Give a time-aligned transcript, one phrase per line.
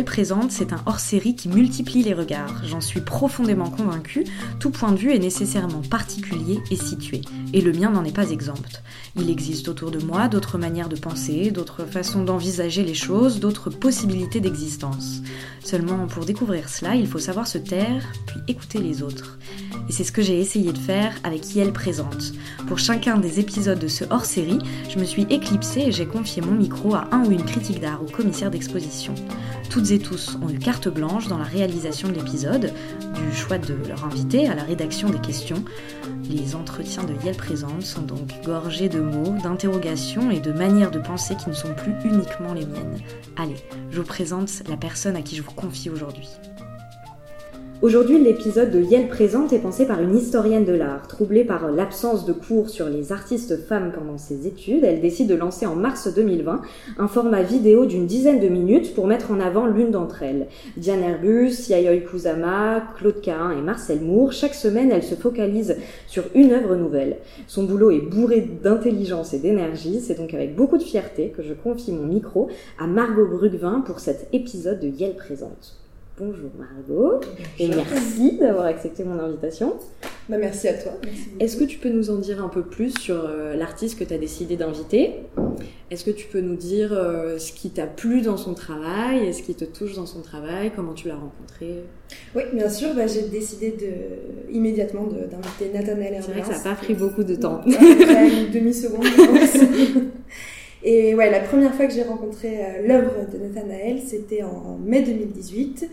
[0.00, 2.64] Présente, c'est un hors-série qui multiplie les regards.
[2.64, 4.24] J'en suis profondément convaincue,
[4.58, 7.20] tout point de vue est nécessairement particulier et situé.
[7.52, 8.82] Et le mien n'en est pas exempt.
[9.16, 13.68] Il existe autour de moi d'autres manières de penser, d'autres façons d'envisager les choses, d'autres
[13.68, 15.20] possibilités d'existence.
[15.62, 19.38] Seulement, pour découvrir cela, il faut savoir se taire, puis écouter les autres.
[19.88, 22.32] Et c'est ce que j'ai essayé de faire avec Yel Présente.
[22.66, 24.58] Pour chacun des épisodes de ce hors-série,
[24.88, 28.02] je me suis éclipsée et j'ai confié mon micro à un ou une critique d'art
[28.02, 29.14] ou commissaire d'exposition.
[29.70, 32.72] Toutes et tous ont eu carte blanche dans la réalisation de l'épisode,
[33.14, 35.64] du choix de leur invité à la rédaction des questions.
[36.28, 40.98] Les entretiens de Yel Présente sont donc gorgés de mots, d'interrogations et de manières de
[40.98, 42.98] penser qui ne sont plus uniquement les miennes.
[43.36, 43.56] Allez,
[43.90, 46.28] je vous présente la personne à qui je vous confie aujourd'hui.
[47.82, 51.08] Aujourd'hui, l'épisode de Yel Présente est pensé par une historienne de l'art.
[51.08, 55.34] Troublée par l'absence de cours sur les artistes femmes pendant ses études, elle décide de
[55.34, 56.62] lancer en mars 2020
[56.98, 60.46] un format vidéo d'une dizaine de minutes pour mettre en avant l'une d'entre elles.
[60.76, 66.22] Diane Herbus, Yayoi Kusama, Claude Cahin et Marcel Moore, chaque semaine, elle se focalise sur
[66.36, 67.16] une œuvre nouvelle.
[67.48, 71.52] Son boulot est bourré d'intelligence et d'énergie, c'est donc avec beaucoup de fierté que je
[71.52, 75.81] confie mon micro à Margot Brugvin pour cet épisode de Yel Présente.
[76.24, 77.20] Bonjour Margot,
[77.58, 79.74] et merci d'avoir accepté mon invitation.
[80.28, 80.92] Bah, merci à toi.
[81.40, 84.14] Est-ce que tu peux nous en dire un peu plus sur euh, l'artiste que tu
[84.14, 85.14] as décidé d'inviter?
[85.90, 89.32] Est-ce que tu peux nous dire euh, ce qui t'a plu dans son travail et
[89.32, 90.70] ce qui te touche dans son travail?
[90.76, 91.82] Comment tu l'as rencontré?
[92.36, 92.94] Oui, bien sûr.
[92.94, 97.24] Bah, j'ai décidé de, immédiatement d'inviter Nathanaël C'est vrai que ça n'a pas pris beaucoup
[97.24, 97.62] de temps.
[97.66, 99.64] une demi-seconde, je pense.
[100.84, 105.02] Et ouais, la première fois que j'ai rencontré euh, l'œuvre de Nathanaël, c'était en mai
[105.02, 105.88] 2018.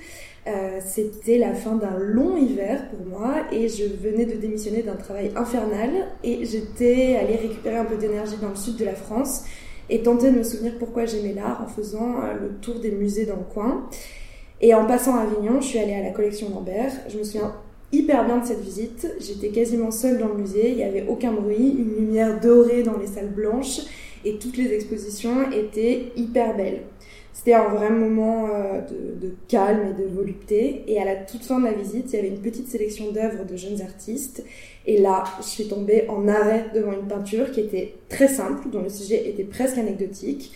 [0.47, 4.95] Euh, c'était la fin d'un long hiver pour moi et je venais de démissionner d'un
[4.95, 5.89] travail infernal
[6.23, 9.43] et j'étais allée récupérer un peu d'énergie dans le sud de la France
[9.89, 13.25] et tenter de me souvenir pourquoi j'aimais l'art en faisant euh, le tour des musées
[13.25, 13.87] dans le coin.
[14.61, 16.91] Et en passant à Avignon, je suis allée à la collection Lambert.
[17.09, 17.53] Je me souviens
[17.91, 19.07] hyper bien de cette visite.
[19.19, 22.97] J'étais quasiment seule dans le musée, il n'y avait aucun bruit, une lumière dorée dans
[22.97, 23.81] les salles blanches
[24.25, 26.81] et toutes les expositions étaient hyper belles.
[27.39, 30.83] C'était un vrai moment euh, de, calme et de volupté.
[30.87, 33.45] Et à la toute fin de la visite, il y avait une petite sélection d'œuvres
[33.45, 34.43] de jeunes artistes.
[34.85, 38.81] Et là, je suis tombée en arrêt devant une peinture qui était très simple, dont
[38.81, 40.51] le sujet était presque anecdotique.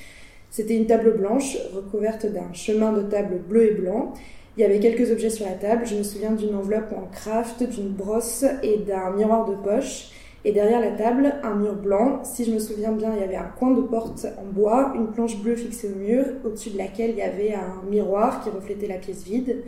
[0.50, 4.14] C'était une table blanche recouverte d'un chemin de table bleu et blanc.
[4.58, 5.86] Il y avait quelques objets sur la table.
[5.86, 10.10] Je me souviens d'une enveloppe en craft, d'une brosse et d'un miroir de poche.
[10.46, 12.22] Et derrière la table, un mur blanc.
[12.24, 15.08] Si je me souviens bien, il y avait un coin de porte en bois, une
[15.08, 18.88] planche bleue fixée au mur, au-dessus de laquelle il y avait un miroir qui reflétait
[18.88, 19.64] la pièce vide.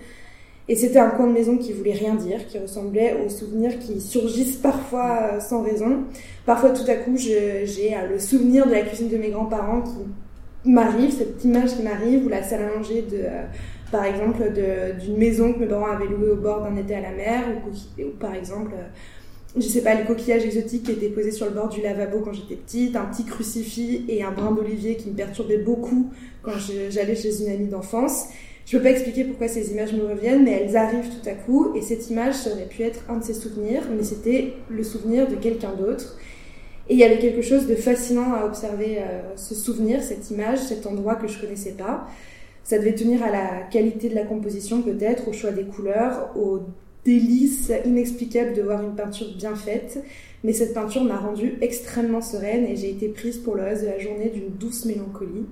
[0.68, 4.02] Et c'était un coin de maison qui voulait rien dire, qui ressemblait aux souvenirs qui
[4.02, 6.06] surgissent parfois euh, sans raison.
[6.46, 10.70] Parfois, tout à coup, j'ai euh, le souvenir de la cuisine de mes grands-parents qui
[10.70, 13.44] m'arrive, cette image qui m'arrive, ou la salle à manger de, euh,
[13.92, 14.42] par exemple,
[15.00, 18.02] d'une maison que mes parents avaient louée au bord d'un été à la mer, ou,
[18.02, 18.74] ou par exemple,
[19.56, 22.34] je sais pas, les coquillages exotiques qui étaient posés sur le bord du lavabo quand
[22.34, 26.12] j'étais petite, un petit crucifix et un brin d'olivier qui me perturbaient beaucoup
[26.42, 26.52] quand
[26.90, 28.26] j'allais chez une amie d'enfance.
[28.66, 31.74] Je peux pas expliquer pourquoi ces images me reviennent, mais elles arrivent tout à coup,
[31.76, 35.28] et cette image, ça aurait pu être un de ses souvenirs, mais c'était le souvenir
[35.28, 36.18] de quelqu'un d'autre.
[36.90, 40.60] Et il y avait quelque chose de fascinant à observer euh, ce souvenir, cette image,
[40.60, 42.08] cet endroit que je connaissais pas.
[42.64, 46.62] Ça devait tenir à la qualité de la composition peut-être, au choix des couleurs, au
[47.06, 50.04] délice inexplicable de voir une peinture bien faite.
[50.44, 53.88] Mais cette peinture m'a rendue extrêmement sereine et j'ai été prise pour le reste de
[53.88, 55.46] la journée d'une douce mélancolie.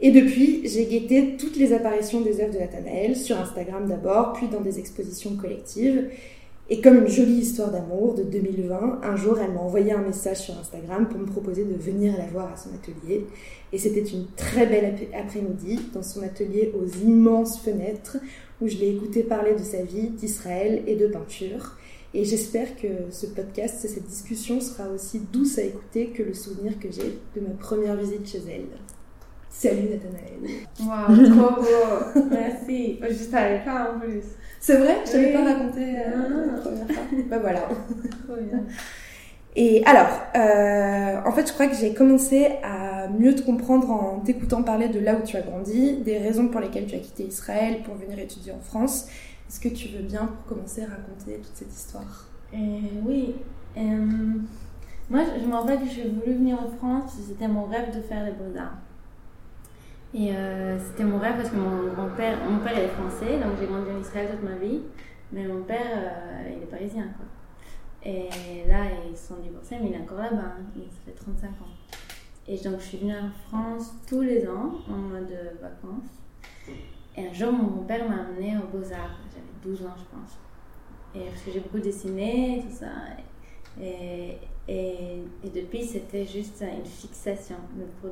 [0.00, 4.48] Et depuis, j'ai guetté toutes les apparitions des œuvres de Nathanaël, sur Instagram d'abord, puis
[4.48, 6.10] dans des expositions collectives.
[6.70, 10.38] Et comme une jolie histoire d'amour de 2020, un jour elle m'a envoyé un message
[10.38, 13.26] sur Instagram pour me proposer de venir la voir à son atelier.
[13.72, 18.16] Et c'était une très belle après-midi dans son atelier aux immenses fenêtres
[18.60, 21.76] où je l'ai écouté parler de sa vie, d'Israël et de peinture.
[22.12, 26.78] Et j'espère que ce podcast, cette discussion sera aussi douce à écouter que le souvenir
[26.78, 28.66] que j'ai de ma première visite chez elle.
[29.50, 30.66] Salut Nathanaël.
[30.80, 32.20] Waouh, trop beau.
[32.30, 32.98] Merci.
[33.02, 34.22] Je savais pas en plus.
[34.60, 34.98] C'est vrai?
[35.06, 37.02] Je t'avais pas raconté euh, la première fois.
[37.30, 37.60] bah voilà.
[38.26, 38.64] Trop bien.
[39.56, 44.18] Et alors, euh, en fait, je crois que j'ai commencé à mieux te comprendre en
[44.18, 47.24] t'écoutant parler de là où tu as grandi, des raisons pour lesquelles tu as quitté
[47.24, 49.06] Israël pour venir étudier en France.
[49.48, 52.26] Est-ce que tu veux bien, pour commencer, raconter toute cette histoire?
[52.52, 52.56] Euh,
[53.06, 53.36] Oui.
[53.76, 54.06] Euh,
[55.08, 58.24] moi, je me rappelle que j'ai voulu venir en France, c'était mon rêve de faire
[58.24, 58.78] les beaux-arts.
[60.14, 60.30] Et
[60.86, 64.00] c'était mon rêve parce que mon grand-père, mon père est français, donc j'ai grandi en
[64.00, 64.80] Israël toute ma vie,
[65.32, 66.14] mais mon père,
[66.46, 67.26] il est parisien, quoi.
[68.04, 68.28] Et
[68.68, 70.56] là, ils sont divorcés, mais il est encore là-bas.
[70.58, 70.80] Hein.
[70.90, 71.52] Ça fait 35 ans.
[72.46, 76.10] Et donc, je suis venue en France tous les ans en mode vacances.
[77.16, 79.18] Et un jour, mon père m'a amené aux Beaux-Arts.
[79.30, 80.38] J'avais 12 ans, je pense.
[81.14, 82.88] Et parce que j'ai beaucoup dessiné, tout ça.
[83.80, 88.10] Et, et, et depuis, c'était juste une fixation, mais pour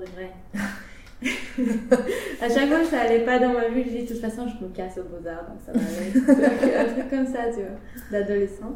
[2.42, 4.48] à chaque fois que ça allait pas dans ma vie, je dis de toute façon,
[4.48, 6.76] je me casse aux Beaux-Arts, donc ça va aller.
[6.76, 7.78] un truc comme ça, tu vois,
[8.10, 8.74] d'adolescent.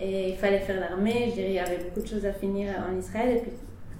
[0.00, 2.68] Et il fallait faire l'armée, je dirais, il y avait beaucoup de choses à finir
[2.90, 3.36] en Israël.
[3.38, 3.52] Et puis,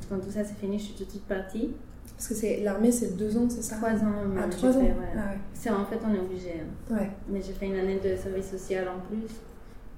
[0.08, 1.70] quand tout ça s'est fini, je suis tout de suite partie.
[2.16, 3.76] Parce que c'est l'armée, c'est deux ans, c'est ça?
[3.76, 4.12] Trois ans.
[4.36, 4.82] Ah, même, trois j'ai ans?
[4.82, 4.90] ouais.
[5.14, 5.38] Ah ouais.
[5.54, 6.52] C'est en fait, on est obligé.
[6.60, 6.94] hein.
[6.94, 7.10] Ouais.
[7.28, 9.34] Mais j'ai fait une année de service social en plus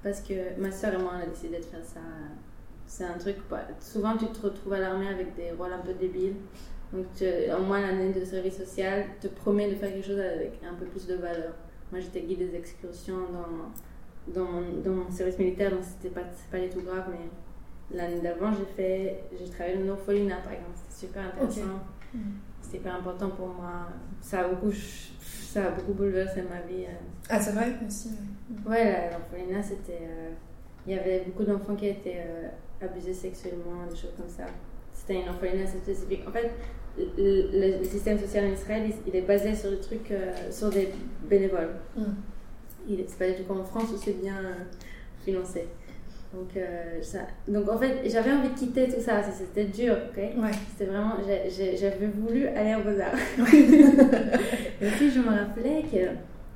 [0.03, 1.99] parce que ma soeur et moi on a décidé de faire ça.
[2.87, 3.35] C'est un truc.
[3.49, 6.35] bah, souvent tu te retrouves à l'armée avec des rôles un peu débiles.
[6.91, 7.25] Donc tu-
[7.57, 10.85] au moins l'année de service social te promet de faire quelque chose avec un peu
[10.85, 11.53] plus de valeur.
[11.91, 13.69] Moi j'étais guide des excursions dans,
[14.27, 16.21] dans, mon, dans mon service militaire donc c'était pas,
[16.51, 20.71] pas du tout grave mais l'année d'avant j'ai fait j'ai travaillé dans l'orphelinat par exemple
[20.75, 21.79] c'était super intéressant.
[22.13, 22.21] Mhm.
[22.61, 23.87] C'était hyper important pour moi.
[24.21, 26.85] Ça a beaucoup, ça a beaucoup bouleversé ma vie.
[26.85, 26.91] euh.
[27.29, 28.09] Ah, c'est vrai aussi.
[28.65, 28.69] ouais.
[28.71, 30.01] Ouais, la- l'orphelinat, c'était.
[30.03, 30.29] euh,
[30.85, 32.49] Il y avait beaucoup d'enfants qui étaient euh,
[32.85, 34.43] abusés sexuellement, des choses comme ça.
[34.93, 36.21] C'était une orphelinat spécifique.
[36.27, 36.51] En fait,
[37.17, 40.89] le, système social en Israël, il, il est basé sur des trucs, euh, sur des
[41.27, 41.75] bénévoles.
[41.95, 42.03] Mm.
[42.87, 44.53] C'est pas du tout comme en France où c'est bien euh,
[45.23, 45.67] financé.
[46.33, 49.21] Donc, euh, ça, donc en fait, j'avais envie de quitter tout ça.
[49.23, 50.17] C'était dur, ok?
[50.17, 50.51] Ouais.
[50.71, 53.17] c'était vraiment, j'avais voulu aller au Beaux-Arts.
[54.81, 55.97] Et puis je me rappelais que,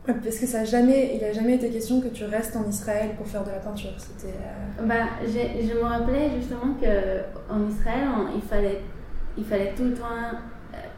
[0.06, 2.68] Ouais, Parce que ça a jamais, il a jamais été question que tu restes en
[2.70, 3.92] Israël pour faire de la peinture.
[3.98, 4.34] C'était.
[4.34, 8.82] euh, bah, je me rappelais justement que en Israël, on- il fallait,
[9.38, 10.04] il fallait tout le temps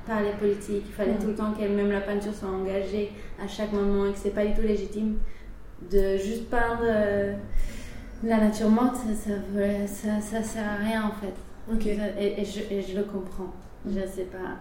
[0.05, 3.11] parler politique, il fallait tout le temps que même la peinture soit engagée
[3.43, 5.17] à chaque moment et que c'est pas du tout légitime
[5.91, 7.33] de juste peindre euh,
[8.23, 11.33] la nature morte, ça, ça, veut- ça, ça sert à rien en fait.
[11.71, 11.85] Ok.
[11.85, 13.51] Et, et je, et je le comprends.
[13.85, 14.59] Je sais pas.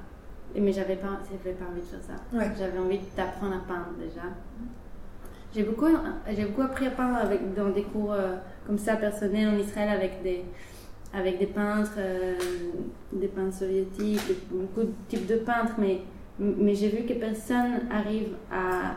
[0.61, 2.37] Mais j'avais pas, j'avais pas envie de faire ça.
[2.37, 2.51] Ouais.
[2.59, 4.23] J'avais envie d'apprendre à peindre déjà.
[5.55, 5.87] J'ai beaucoup,
[6.37, 8.37] j'ai beaucoup appris à peindre avec, dans des cours euh,
[8.67, 10.45] comme ça personnels en Israël avec des,
[11.17, 12.35] avec des peintres, euh,
[13.13, 14.21] des peintres soviétiques,
[14.51, 16.01] beaucoup de types de peintres, mais,
[16.39, 18.97] mais j'ai vu que personne arrive à,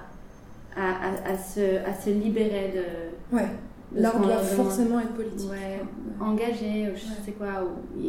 [0.75, 0.89] à,
[1.29, 3.35] à, à se, à se libérer de.
[3.35, 3.47] Ouais.
[3.95, 5.49] L'art doit forcément être politique.
[5.49, 6.25] Ouais, Ouais.
[6.27, 7.21] engagé, ou je Ouais.
[7.25, 7.99] sais quoi, ou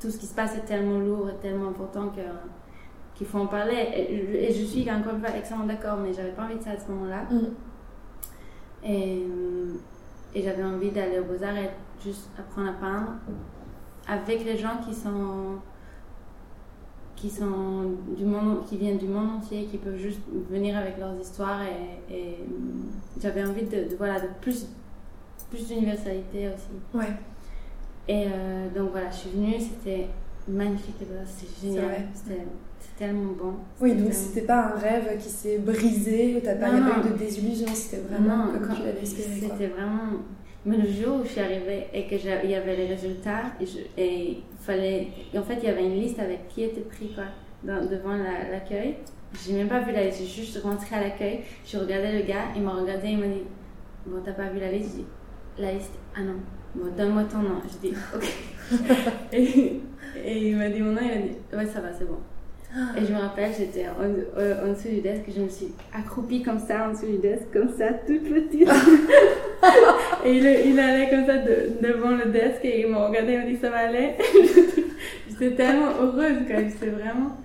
[0.00, 2.20] tout ce qui se passe est tellement lourd et tellement important que
[3.16, 3.76] qu'il faut en parler.
[3.96, 6.62] Et, je- et je suis encore une fois extrêmement d'accord, mais j'avais pas envie de
[6.62, 7.22] ça à ce moment-là.
[7.30, 7.46] Mm.
[8.86, 9.22] Et,
[10.34, 11.70] et j'avais envie d'aller aux Beaux-Arts et
[12.02, 13.12] juste apprendre à peindre
[14.08, 15.56] avec les gens qui sont
[17.16, 20.20] qui sont du monde qui viennent du monde entier qui peuvent juste
[20.50, 22.38] venir avec leurs histoires et, et,
[23.20, 24.66] j'avais envie de, de- voilà de plus
[25.50, 27.12] plus d'universalité aussi Ouais.
[28.08, 30.08] et euh, donc voilà je suis venue c'était
[30.48, 30.96] magnifique
[31.26, 32.40] C'est génial c'était
[32.98, 36.78] tellement bon Oui, donc C'était- pas un rêve qui s'est brisé, où t'as pas, Non,
[36.78, 37.06] y a pas non.
[37.06, 39.28] eu de désillusion, c'était vraiment Non, comme quand- tu l'avais espéré.
[39.40, 39.98] C'était vraiment.
[40.66, 43.66] Mais le jour où je suis arrivée et que il y avait les résultats, et,
[43.66, 45.08] je- et fallait.
[45.36, 47.24] en fait, il y avait une liste avec qui était pris quoi,
[47.64, 48.94] dans- devant la- l'accueil.
[49.44, 52.44] J'ai même pas vu la liste, j'ai juste rentré à l'accueil, je regardais le gars,
[52.54, 53.42] il m'a regardé, il m'a dit
[54.06, 55.06] Bon, t'as pas vu la liste J'ai dit
[55.58, 55.94] La liste?
[56.16, 56.34] Ah non,
[56.74, 57.60] bon, donne-moi ton nom.
[57.82, 58.32] J'ai dit Ok.
[59.32, 59.80] et,
[60.24, 62.18] et il m'a dit mon nom, il a dit Ouais, ça va, c'est bon.
[62.96, 66.58] Et je me rappelle, j'étais en, en dessous du desk, je me suis accroupie comme
[66.58, 68.68] ça en dessous du desk, comme ça, toute petite.
[70.24, 73.38] et il, il allait comme ça de- devant le desk et il m'a regardé, il
[73.38, 74.14] m'a dit ça va aller?
[75.28, 77.36] J'étais tellement heureuse quand même, c'était vraiment,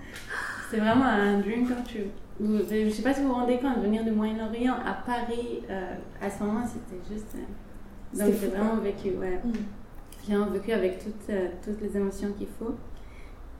[0.68, 2.06] c'était vraiment un dream true.
[2.40, 5.92] Vous- Je sais pas si vous vous rendez compte, venir du Moyen-Orient à Paris, euh,
[6.20, 7.34] à ce moment, c'était juste.
[7.36, 9.38] euh, donc j'ai vraiment vécu, ouais.
[9.44, 9.52] Mm.
[10.26, 12.74] J'ai vraiment vécu avec toutes, euh, toutes les émotions qu'il faut.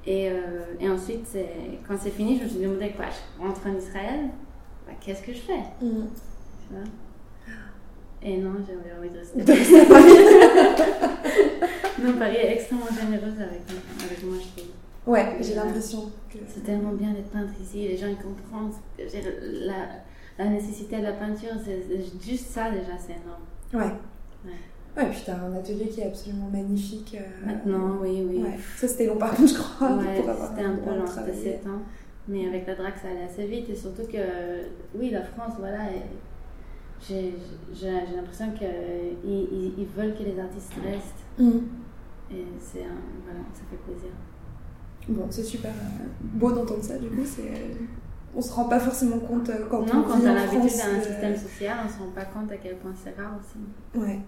[0.07, 1.26] Et, euh, et ensuite,
[1.87, 4.31] quand c'est fini, je me suis demandé quoi, je rentre en Israël,
[4.87, 5.61] bah, qu'est-ce que je fais?
[5.83, 6.07] Mm.
[6.61, 6.85] tu vois?
[8.23, 9.40] Et non, j'avais envie de rester.
[12.02, 13.62] non, Paris est extrêmement généreuse avec,
[14.05, 14.71] avec moi, je trouve.
[15.07, 16.38] Ouais, j'ai l'impression que.
[16.47, 19.88] C'est tellement bien d'être peintre ici, les gens ils comprennent la,
[20.38, 23.45] la nécessité de la peinture, c'est c'est juste ça déjà, c'est énorme.
[23.73, 23.95] Ouais.
[24.45, 24.59] Ouais.
[24.97, 27.16] Ouais, puis t'as un atelier qui est absolument magnifique.
[27.18, 28.42] euh, Maintenant, oui, oui.
[28.42, 28.59] Ouais.
[28.76, 29.92] Ça c'était long par contre, je crois.
[29.97, 31.42] Ouais, c'était un peu long, c'était travailler.
[31.42, 31.82] 7 ans.
[32.28, 33.68] Mais avec la drague, ça allait assez vite.
[33.70, 34.18] Et surtout que,
[34.94, 35.78] oui, la France, voilà,
[37.09, 37.32] j'ai
[38.16, 38.68] l'impression qu'ils
[39.25, 41.25] ils, ils veulent que les artistes restent.
[41.38, 41.59] Mm.
[42.32, 44.11] Et c'est un- voilà, ça fait plaisir.
[45.09, 47.42] Bon, c'est super euh, beau d'entendre ça, du coup, c'est.
[47.42, 47.75] euh,
[48.37, 51.00] On se rend pas forcément compte quand non, on quand vit on a l'habitude d'un
[51.02, 53.99] système social, on se rend pas compte à quel point c'est rare aussi.
[54.00, 54.20] Ouais.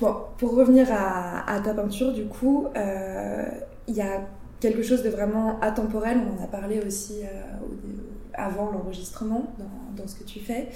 [0.00, 3.44] Bon, pour revenir à, ta peinture, du coup, euh,
[3.88, 4.20] il y a
[4.60, 6.18] quelque chose de vraiment atemporel.
[6.18, 7.26] On en a parlé aussi euh,
[8.34, 9.52] avant l'enregistrement
[9.96, 10.68] dans, ce que tu fais.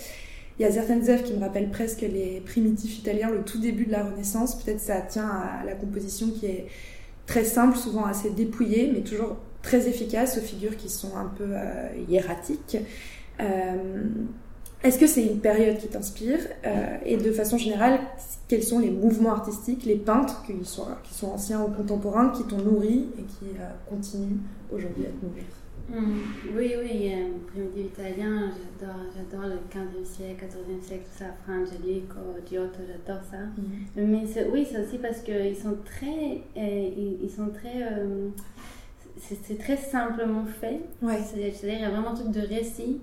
[0.59, 3.87] Il y a certaines œuvres qui me rappellent presque les primitifs italiens, le tout début
[3.87, 4.61] de la Renaissance.
[4.61, 6.67] Peut-être ça tient à la composition qui est
[7.27, 11.47] très simple, souvent assez dépouillée, mais toujours très efficace, aux figures qui sont un peu
[11.49, 12.77] euh, hiératiques.
[14.83, 18.01] Est-ce que c'est une période qui t'inspire euh, Et de façon générale,
[18.49, 22.45] quels sont les mouvements artistiques, les peintres, qu'ils soient, qui sont anciens ou contemporains, qui
[22.45, 24.39] t'ont nourri et qui euh, continuent
[24.73, 25.45] aujourd'hui à te nourrir?
[25.89, 26.21] Hmm.
[26.57, 31.55] Oui, oui, euh, primitif italien, j'adore, j'adore le 15e siècle, 14e siècle, tout ça, Fra
[31.55, 33.39] Angelico, Giotto, j'adore ça.
[33.39, 33.85] Hmm.
[33.97, 36.43] Mais oui, c'est aussi parce qu'ils sont très.
[36.57, 37.85] ils, sont très
[39.19, 40.81] c'est, très simplement fait.
[41.01, 41.19] Ouais.
[41.23, 43.01] C'est-à-dire qu'il y a vraiment un truc de récit.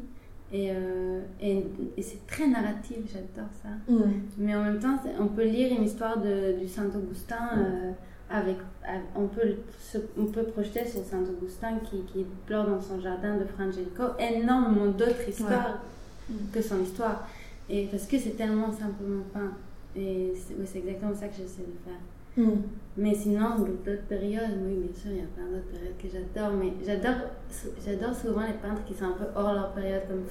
[0.53, 1.63] Euh, et,
[1.95, 3.69] et, c'est très narratif, j'adore ça.
[4.37, 7.91] Mais en même temps, on peut lire une histoire de, du Saint-Augustin euh,
[8.31, 8.57] avec,
[9.15, 9.57] on, peut,
[10.17, 15.29] on peut projeter sur Saint-Augustin qui, qui, pleure dans son jardin de Frangelico énormément d'autres
[15.29, 15.79] histoires
[16.29, 16.33] mm.
[16.51, 17.27] que son histoire.
[17.69, 19.51] Et parce que c'est tellement simplement peint.
[19.95, 20.33] Et
[20.65, 21.99] c'est exactement ça que j'essaie de faire.
[22.39, 22.61] Mm.
[22.97, 26.53] Mais sinon, d'autres périodes, oui, bien sûr, il y a plein d'autres périodes que j'adore.
[26.57, 27.29] Mais j'adore,
[27.85, 30.25] j'adore souvent les peintres qui sont un peu hors leur période, comme,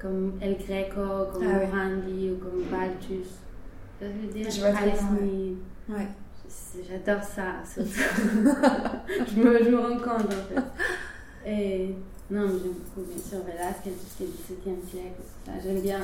[0.00, 3.28] comme El Greco, comme ah, Randy ou comme Balthus.
[4.00, 6.08] Je veux dire, je ouais.
[6.88, 11.46] J'adore ça, je, me, je me rends compte, en fait.
[11.46, 11.94] Et
[12.30, 15.22] non, j'aime beaucoup, bien sûr, Velasquez, tout ce qui est du XVIIe siècle.
[15.62, 16.00] J'aime bien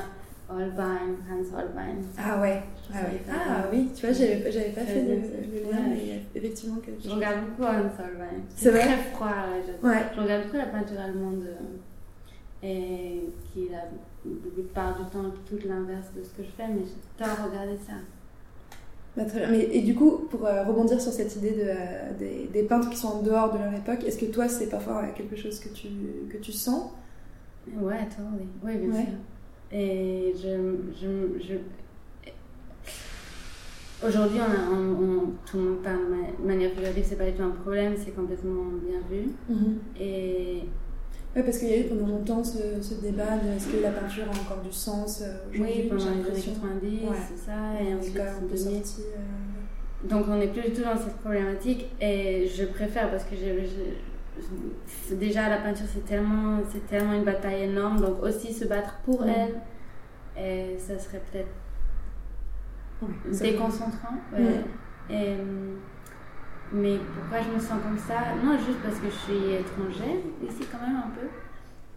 [0.49, 2.01] Holbein, Hans Holbein.
[2.17, 3.21] Ah ouais, ah, ouais.
[3.29, 7.09] ah oui, tu vois, j'avais, j'avais pas fait le, le lien, mais effectivement que je...
[7.09, 8.41] regarde beaucoup Hans Holbein.
[8.55, 9.29] C'est très froid,
[9.65, 10.03] je, ouais.
[10.15, 13.83] je regarde beaucoup la peinture allemande euh, et qui est la
[14.25, 16.81] plupart du temps tout l'inverse de ce que je fais, mais
[17.19, 17.93] j'adore regarder ça.
[19.15, 19.51] Bah, très bien.
[19.51, 22.89] Mais, et du coup, pour euh, rebondir sur cette idée de, euh, des, des, peintres
[22.89, 25.69] qui sont en dehors de leur époque, est-ce que toi, c'est parfois quelque chose que
[25.69, 25.89] tu,
[26.31, 26.91] que tu sens?
[27.67, 28.47] Ouais, toi, oui.
[28.63, 29.13] Oui, bien sûr.
[29.71, 30.75] Et je.
[30.99, 31.55] je, je...
[34.07, 35.97] Aujourd'hui, on, on, tout le monde parle
[36.41, 39.29] de manière figurative, c'est pas du tout un problème, c'est complètement bien vu.
[39.49, 39.77] Mhm.
[39.99, 40.63] Et.
[41.35, 43.91] Oui, parce qu'il y a eu pendant longtemps ce, ce débat de est-ce que la
[43.91, 46.99] peinture a encore du sens euh, Oui, pendant les années 90,
[47.29, 50.07] c'est ça, et ensuite en sorti, euh...
[50.09, 53.51] Donc on n'est plus du tout dans cette problématique, et je préfère parce que j'ai
[55.11, 57.99] déjà la peinture c'est tellement c'est tellement une bataille énorme.
[57.99, 59.55] Donc aussi se battre pour elle
[60.37, 61.49] et ça serait peut-être
[63.41, 64.15] déconcentrant
[65.09, 65.35] et,
[66.71, 68.35] mais pourquoi je me sens comme ça?
[68.43, 70.17] Non juste parce que je suis étrangère
[70.47, 71.27] ici quand même un peu.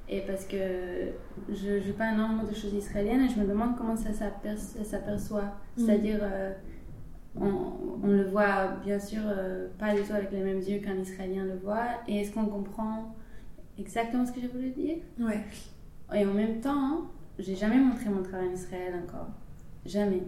[0.08, 0.56] Et parce que
[1.48, 5.42] je joue pas énormément de choses israéliennes et je me demande comment ça s'aperçoit.
[5.42, 5.86] Mm.
[5.86, 6.52] c'est-à-dire euh,
[7.40, 11.44] on, le voit bien sûr euh, pas du tout avec les mêmes yeux qu'un Israélien
[11.44, 11.86] le voit.
[12.06, 13.14] Et est-ce qu'on comprend
[13.78, 14.96] exactement ce que j'ai voulu dire?
[15.18, 15.40] Ouais.
[16.14, 17.06] Et en même temps,
[17.38, 19.28] j'ai jamais montré mon travail en Israël encore.
[19.86, 20.22] Jamais.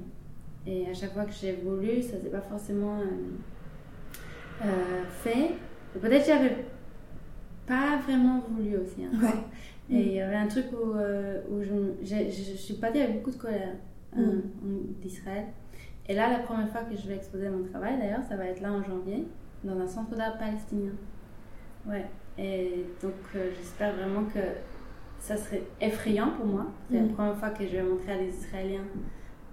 [0.66, 5.50] Et à chaque fois que j'ai voulu, ça s'est pas forcément euh, euh, fait.
[6.00, 6.64] Peut-être j'avais
[7.66, 9.02] pas vraiment voulu aussi.
[9.22, 9.40] Ouais.
[9.90, 13.30] Et il y avait un truc où, où je, je, je, suis partie avec beaucoup
[13.30, 13.74] de colère
[14.16, 14.40] mm.
[15.02, 15.44] d'Israël.
[16.08, 18.60] Et là, la première fois que je vais exposer mon travail, d'ailleurs, ça va être
[18.60, 19.26] là en janvier,
[19.62, 20.92] dans un centre d'art palestinien.
[21.86, 22.04] Ouais.
[22.36, 24.40] Et donc, euh, j'espère vraiment que
[25.18, 26.66] ça serait effrayant pour moi.
[26.90, 27.12] C'est la mm.
[27.14, 28.84] première fois que je vais montrer à des Israéliens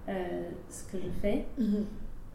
[0.08, 1.46] euh, ce que je fais.
[1.58, 1.84] Mm-hmm.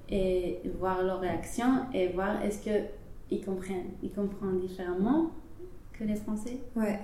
[0.10, 3.92] Et voir leur réaction et voir est-ce qu'ils comprennent.
[4.02, 5.32] Ils comprennent différemment
[5.92, 6.60] que les Français.
[6.76, 7.00] Ouais.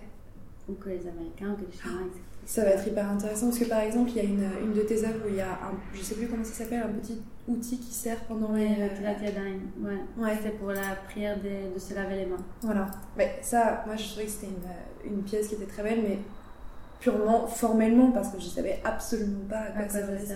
[0.70, 2.33] Ou que les Américains, ou que les Chinois, etc.
[2.46, 4.82] Ça va être hyper intéressant parce que par exemple, il y a une, une de
[4.82, 7.22] tes œuvres où il y a un, je sais plus comment ça s'appelle, un petit
[7.48, 8.68] outil qui sert pendant les.
[8.68, 10.38] Ouais, ouais.
[10.42, 12.44] C'est pour la prière de, de, se laver les mains.
[12.62, 12.88] Voilà.
[13.18, 14.48] Mais ça, moi je trouvais que c'était
[15.06, 16.20] une, une, pièce qui était très belle, mais
[17.00, 20.36] purement formellement parce que je savais absolument pas à quoi, ça faisait.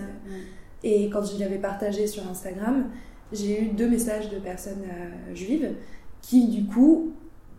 [0.83, 2.85] Et quand je l'avais partagé sur Instagram,
[3.31, 5.75] j'ai eu deux messages de personnes euh, juives
[6.21, 7.13] qui du coup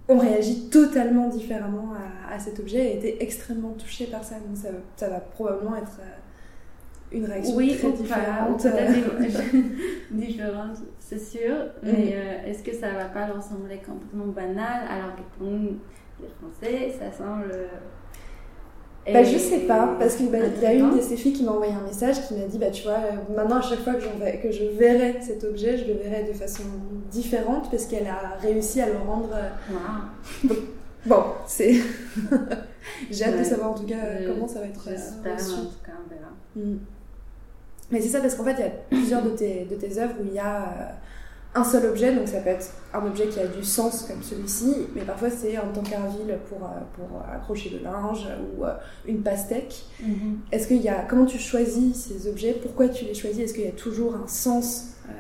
[0.08, 1.92] on réagit totalement différemment
[2.30, 4.36] à, cet objet et été extrêmement touché par ça.
[4.36, 8.66] Donc ça, ça va probablement être euh, une réaction oui, très différente.
[10.10, 11.54] différente, c'est sûr.
[11.82, 12.12] Mais mm.
[12.12, 15.78] euh, est-ce que ça va pas leur sembler complètement banal alors que pour nous,
[16.20, 17.52] les Français, ça semble
[19.06, 21.52] bah, je sais pas, parce qu'il bah, y a une de ces filles qui m'a
[21.52, 24.42] envoyé un message qui m'a dit Bah, tu vois, euh, maintenant à chaque fois que,
[24.42, 26.64] que je verrai cet objet, je le verrai de façon
[27.10, 29.30] différente parce qu'elle a réussi à le rendre.
[29.34, 30.54] Euh,
[31.06, 31.74] bon, c'est.
[33.10, 35.84] J'ai hâte de savoir en tout cas comment ça va être euh, J'espère, en tout
[35.84, 36.32] cas, on verra.
[36.56, 36.78] Mm.
[37.90, 40.14] Mais c'est ça, parce qu'en fait, il y a plusieurs de tes, de tes œuvres
[40.20, 40.96] où il y a
[41.54, 44.74] un seul objet, donc ça peut être un objet qui a du sens comme celui-ci,
[44.94, 48.26] mais parfois c'est un tankerville pour, euh, pour accrocher le linge
[48.56, 48.74] ou euh,
[49.06, 49.84] une pastèque.
[50.02, 50.40] Mhm.
[50.52, 52.52] Est-ce qu'il y a, comment tu choisis ces objets?
[52.60, 53.40] Pourquoi tu les choisis?
[53.44, 55.12] Est-ce qu'il y a toujours un sens euh,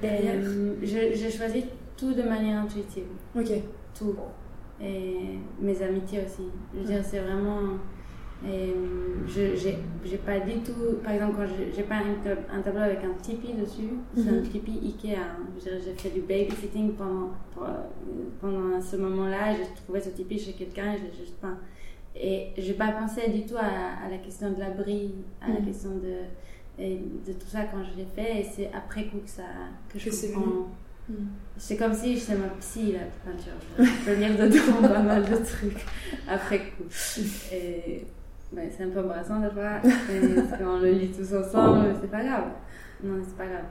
[0.00, 0.34] derrière?
[0.36, 1.64] Euh, J'ai choisi
[1.96, 3.04] tout de manière intuitive.
[3.38, 3.52] Ok.
[3.96, 4.14] tout.
[4.80, 6.48] Et mes amitiés aussi.
[6.74, 7.60] Je veux dire, c'est vraiment.
[8.44, 8.74] Et
[9.28, 10.98] je j'ai j'ai pas du tout.
[11.04, 11.46] Par exemple, quand
[11.76, 14.48] j'ai- pas un, tab- un tableau avec un tipi dessus, c'est un Mhm.
[14.48, 15.14] tipi Ikea.
[15.16, 15.36] hein.
[15.64, 17.30] J'ai fait du babysitting pendant,
[18.40, 19.54] pendant ce moment-là.
[19.54, 21.56] J'ai trouvé ce tipi chez quelqu'un et je l'ai juste peint.
[22.16, 25.64] Et j'ai pas pensé du tout à, à la question de l'abri, à la Mhm.
[25.66, 26.96] question de, et
[27.26, 28.40] de tout ça quand je l'ai fait.
[28.40, 29.44] Et c'est après coup que, ça,
[29.88, 30.68] que je Que c'est comprends.
[31.56, 33.52] C'est comme si c'est ma psy, la peinture.
[33.78, 35.84] Je peux lire dedans pas mal de trucs
[36.28, 36.84] après coup.
[37.52, 38.02] Et
[38.76, 39.80] c'est un peu embarrassant des fois.
[39.84, 42.48] Et quand on le lit tous ensemble, c'est pas grave.
[43.02, 43.64] Non, c'est pas grave.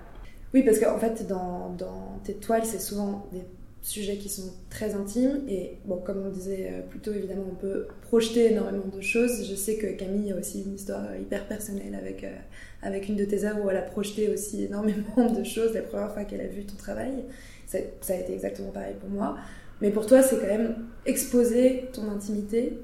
[0.54, 3.44] Oui, parce qu'en fait, dans, dans tes toiles, c'est souvent des
[3.82, 5.42] sujets qui sont très intimes.
[5.48, 9.48] Et bon, comme on disait euh, plus tôt, évidemment, on peut projeter énormément de choses.
[9.50, 12.36] Je sais que Camille a aussi une histoire hyper personnelle avec, euh,
[12.82, 16.12] avec une de tes œuvres où elle a projeté aussi énormément de choses la première
[16.12, 17.26] fois qu'elle a vu ton travail.
[17.66, 19.38] Ça, ça a été exactement pareil pour moi.
[19.82, 22.78] Mais pour toi, c'est quand même exposer ton intimité.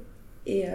[0.50, 0.72] Et, euh,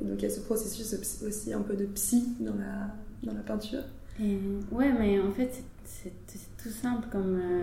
[0.00, 0.94] et donc, il y a ce processus
[1.26, 2.94] aussi un peu de psy dans la,
[3.24, 3.82] dans la peinture.
[4.22, 4.38] Et,
[4.70, 5.50] ouais, mais en fait,
[5.84, 6.12] c'est-
[6.62, 7.62] tout simple comme, euh,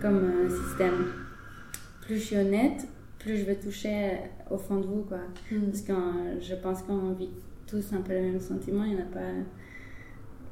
[0.00, 1.04] comme euh, système.
[2.00, 2.86] Plus je suis honnête,
[3.18, 4.12] plus je vais toucher
[4.50, 5.18] au fond de vous, quoi.
[5.70, 5.92] Parce que
[6.40, 7.28] je pense qu'on vit
[7.66, 8.84] tous un peu les mêmes sentiments.
[8.84, 9.20] Il n'y en a pas.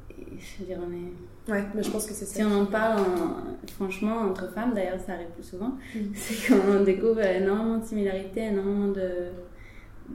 [0.09, 1.51] Je veux dire, on est.
[1.51, 2.35] Ouais, mais je pense que c'est ça.
[2.35, 5.99] Si on en parle, en- franchement, entre femmes, d'ailleurs, ça arrive plus souvent, Mm.
[6.13, 9.09] c'est qu'on découvre énormément de similarités, énormément de,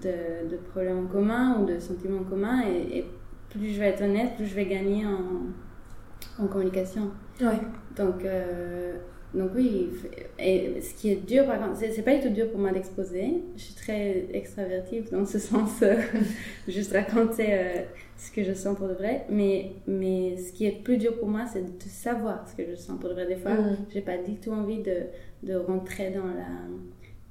[0.03, 2.63] de, de problèmes en commun ou de sentiments en commun.
[2.69, 3.05] Et, et
[3.51, 7.11] plus je vais être honnête, plus je vais gagner en, en communication.
[7.41, 7.59] Ouais.
[7.97, 8.97] Donc, euh,
[9.35, 9.91] donc oui,
[10.39, 13.43] et ce qui est dur, par contre, c'est pas du tout dur pour moi d'exposer.
[13.57, 15.97] Je suis très extravertie dans ce sens, euh,
[16.69, 17.83] juste raconter euh,
[18.17, 19.27] ce que je sens pour de vrai.
[19.29, 22.77] Mais, mais ce qui est plus dur pour moi, c'est de savoir ce que je
[22.77, 23.27] sens pour de vrai.
[23.27, 23.77] Des fois, Mm.
[23.93, 25.03] j'ai pas du tout envie de,
[25.43, 26.47] de rentrer dans la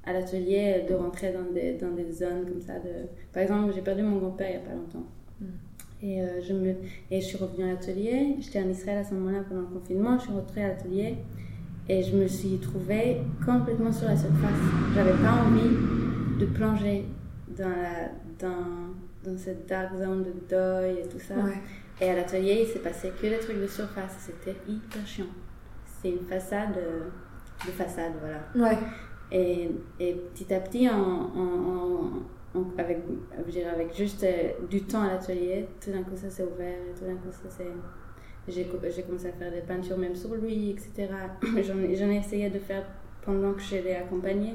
[0.06, 2.74] à l'atelier, de rentrer dans des, dans des zones comme ça.
[2.74, 3.08] De...
[3.32, 5.06] Par exemple, j'ai perdu mon grand-père il y a pas longtemps.
[5.40, 5.44] Mm.
[6.02, 6.74] Et, euh, je me...
[7.10, 8.36] et je suis revenue à l'atelier.
[8.40, 10.18] J'étais en Israël à ce moment-là pendant le confinement.
[10.18, 11.16] Je suis rentrée à l'atelier
[11.88, 14.62] et je me suis trouvée complètement sur la surface.
[14.94, 15.70] J'avais pas envie
[16.38, 17.04] de plonger
[17.56, 18.10] dans, la...
[18.38, 18.92] dans...
[19.24, 21.34] dans cette dark zone de deuil et tout ça.
[21.36, 21.58] Ouais.
[22.00, 24.16] Et à l'atelier, il s'est passé que des trucs de surface.
[24.18, 25.32] C'était hyper chiant.
[26.02, 27.08] C'est une façade euh,
[27.64, 28.68] de façade, voilà.
[28.68, 28.76] Ouais.
[29.34, 29.70] Et,
[30.00, 32.22] et petit à petit, en- en-
[32.78, 32.98] avec,
[33.46, 36.78] je dire, avec juste euh, du temps à l'atelier, tout d'un coup ça s'est ouvert,
[36.98, 37.66] tout d'un coup ça s'est...
[38.48, 41.08] J'ai co- j'ai commencé à faire des peintures même sur lui, etc.
[41.62, 42.84] J'en ai- essayé de faire
[43.22, 44.54] pendant que je l'ai accompagné.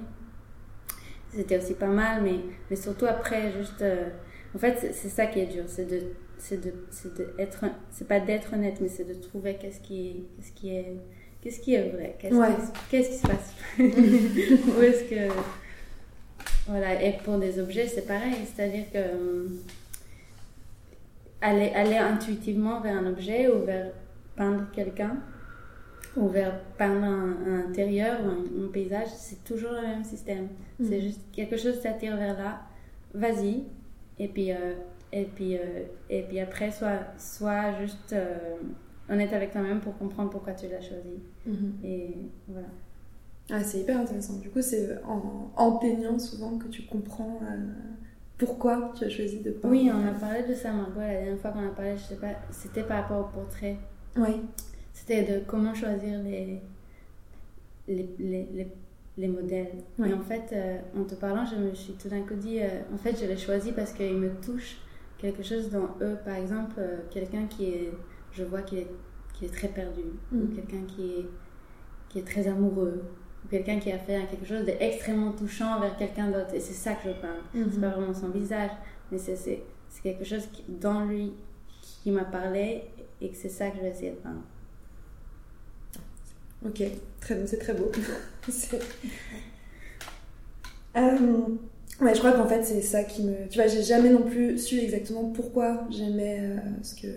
[1.31, 2.39] C'était aussi pas mal, mais,
[2.69, 3.81] mais surtout après, juste...
[3.81, 4.09] euh,
[4.55, 5.99] en fait, c'est- ça qui est dur, c'est de...
[6.41, 10.53] C'est de, de être, c'est pas d'être honnête, mais c'est de trouver qu'est-ce qui, qu'est-ce
[10.53, 10.95] qui est,
[11.41, 12.47] qu'est-ce qui est vrai, qu'est-ce, Ouais.
[12.89, 13.53] qui, se passe?
[13.79, 15.33] Où est-ce que.
[16.67, 18.35] Voilà, et pour des objets, c'est pareil.
[18.45, 18.99] C'est-à-dire que.
[19.15, 19.57] hum,
[21.41, 23.91] aller, aller intuitivement vers un objet ou vers
[24.35, 25.17] peindre quelqu'un,
[26.15, 30.47] ou vers peindre un, un intérieur ou un, un paysage, c'est toujours le même système.
[30.81, 31.01] C'est Mhm.
[31.01, 32.61] juste quelque chose t'attire vers là,
[33.13, 33.63] vas-y.
[34.17, 34.73] Et puis, euh,
[35.13, 38.35] et puis, euh, et puis après, sois, sois juste euh,
[39.09, 41.19] honnête avec toi-même pour comprendre pourquoi tu l'as choisi.
[41.45, 41.73] Mhm.
[41.83, 42.15] Et
[42.47, 42.67] voilà.
[43.51, 44.37] Ah, c'est hyper intéressant.
[44.37, 47.55] Du coup, c'est en, en peignant souvent que tu comprends euh,
[48.37, 49.73] pourquoi tu as choisi de peindre.
[49.73, 52.15] Oui, on a parlé de ça, Margot, la dernière fois qu'on a parlé, je sais
[52.17, 53.77] pas, c'était par rapport au portrait.
[54.17, 54.41] Oui.
[54.93, 56.61] C'était de comment choisir les,
[57.87, 58.67] les, les, les,
[59.17, 59.71] les modèles.
[60.05, 62.67] Et en fait, euh, en te parlant, je me suis tout d'un coup dit, euh,
[62.93, 64.77] en fait, je les choisis parce qu'ils me touchent
[65.17, 66.17] quelque chose dans eux.
[66.23, 67.91] Par exemple, quelqu'un qui est,
[68.31, 68.87] je vois qu'il est,
[69.53, 70.01] très perdu,
[70.33, 70.55] ou Mhm.
[70.55, 71.25] quelqu'un qui est,
[72.09, 73.01] qui est très amoureux,
[73.43, 76.53] ou quelqu'un qui a fait quelque chose d'extrêmement touchant vers quelqu'un d'autre.
[76.53, 77.37] Et c'est ça que je peins.
[77.53, 77.69] Mhm.
[77.71, 78.71] C'est pas vraiment son visage,
[79.11, 79.63] mais c'est,
[80.03, 81.33] quelque chose qui, dans lui
[81.81, 82.83] qui m'a parlé
[83.21, 84.41] et que c'est ça que je vais essayer de peindre.
[86.65, 86.83] Ok,
[87.21, 87.91] très c'est très beau.
[90.97, 91.45] Euh,
[92.01, 93.47] ouais, je crois qu'en fait, c'est ça qui me.
[93.47, 97.07] Tu vois, j'ai jamais non plus su exactement pourquoi j'aimais euh, ce, que,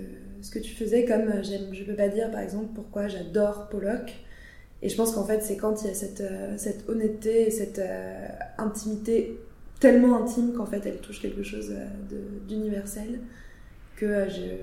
[0.42, 3.68] ce que tu faisais, comme euh, j'aime, je peux pas dire par exemple pourquoi j'adore
[3.68, 4.12] Pollock.
[4.82, 7.50] Et je pense qu'en fait, c'est quand il y a cette, euh, cette honnêteté et
[7.50, 8.28] cette euh,
[8.58, 9.38] intimité
[9.78, 11.72] tellement intime qu'en fait, elle touche quelque chose
[12.48, 13.20] d'universel.
[13.96, 14.56] que je,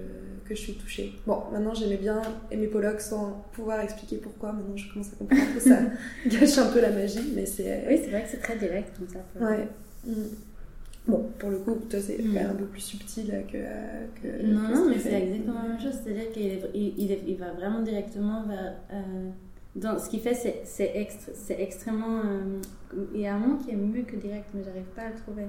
[0.48, 1.14] que je suis touchée.
[1.26, 4.52] Bon, maintenant j'aimais bien aimer Pollock sans pouvoir expliquer pourquoi.
[4.52, 5.80] Maintenant je commence à comprendre que ça
[6.28, 7.86] gâche un peu la magie, mais c'est.
[7.88, 9.20] Oui, c'est vrai que c'est très direct comme ça.
[9.40, 9.68] Ouais.
[11.10, 12.38] Bon, pour le coup, toi c'est mm.
[12.38, 13.58] un peu plus subtil que.
[14.22, 15.94] que non, non, mais c'est exactement la même chose.
[16.04, 18.76] C'est-à-dire qu'il il, il, va vraiment directement vers.
[18.94, 19.30] Euh,
[19.76, 22.20] dans, ce qu'il fait, c'est extra, extrêmement.
[22.20, 22.62] Euh,
[23.14, 25.16] il y a un mot qui est mieux que direct, mais j'arrive pas à le
[25.16, 25.46] trouver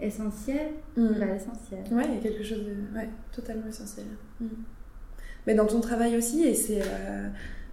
[0.00, 1.22] essentiel mm.
[1.36, 1.84] essentiel.
[1.92, 4.06] Ouais, il y a quelque chose de ouais, totalement essentiel.
[4.40, 4.46] Mm.
[5.46, 7.28] Mais dans ton travail aussi, et c'est, euh,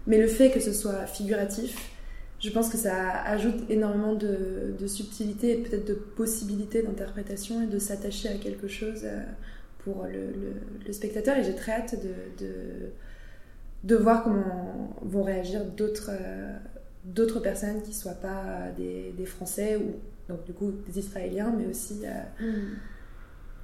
[0.08, 1.92] mais le fait que ce soit figuratif,
[2.40, 7.68] je pense que ça ajoute énormément de, de subtilité et peut-être de possibilités d'interprétation et
[7.68, 9.22] de s'attacher à quelque chose euh,
[9.80, 10.54] pour le, le,
[10.86, 11.38] le spectateur.
[11.38, 12.54] Et j'ai très hâte de, de,
[13.84, 16.54] de, voir comment vont réagir d'autres, euh,
[17.04, 19.96] d'autres personnes qui ne soient pas des, des Français ou
[20.30, 22.04] donc du coup des Israéliens, mais aussi.
[22.06, 22.78] Euh, mm.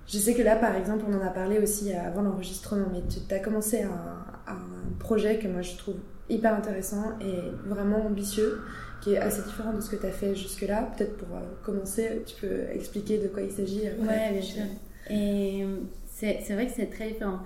[0.08, 3.34] Je sais que là, par exemple, on en a parlé aussi avant l'enregistrement, mais tu
[3.34, 4.60] as commencé un, un,
[5.00, 5.96] projet que moi je trouve
[6.30, 8.62] hyper intéressant et vraiment ambitieux,
[9.02, 10.90] qui est assez différent de ce que tu as fait jusque-là.
[10.96, 13.82] Peut-être pour euh, commencer, tu peux expliquer de quoi il s'agit.
[13.82, 14.64] Ouais, bien sûr.
[15.10, 17.40] Et euh, c'est vrai que c'est très différent.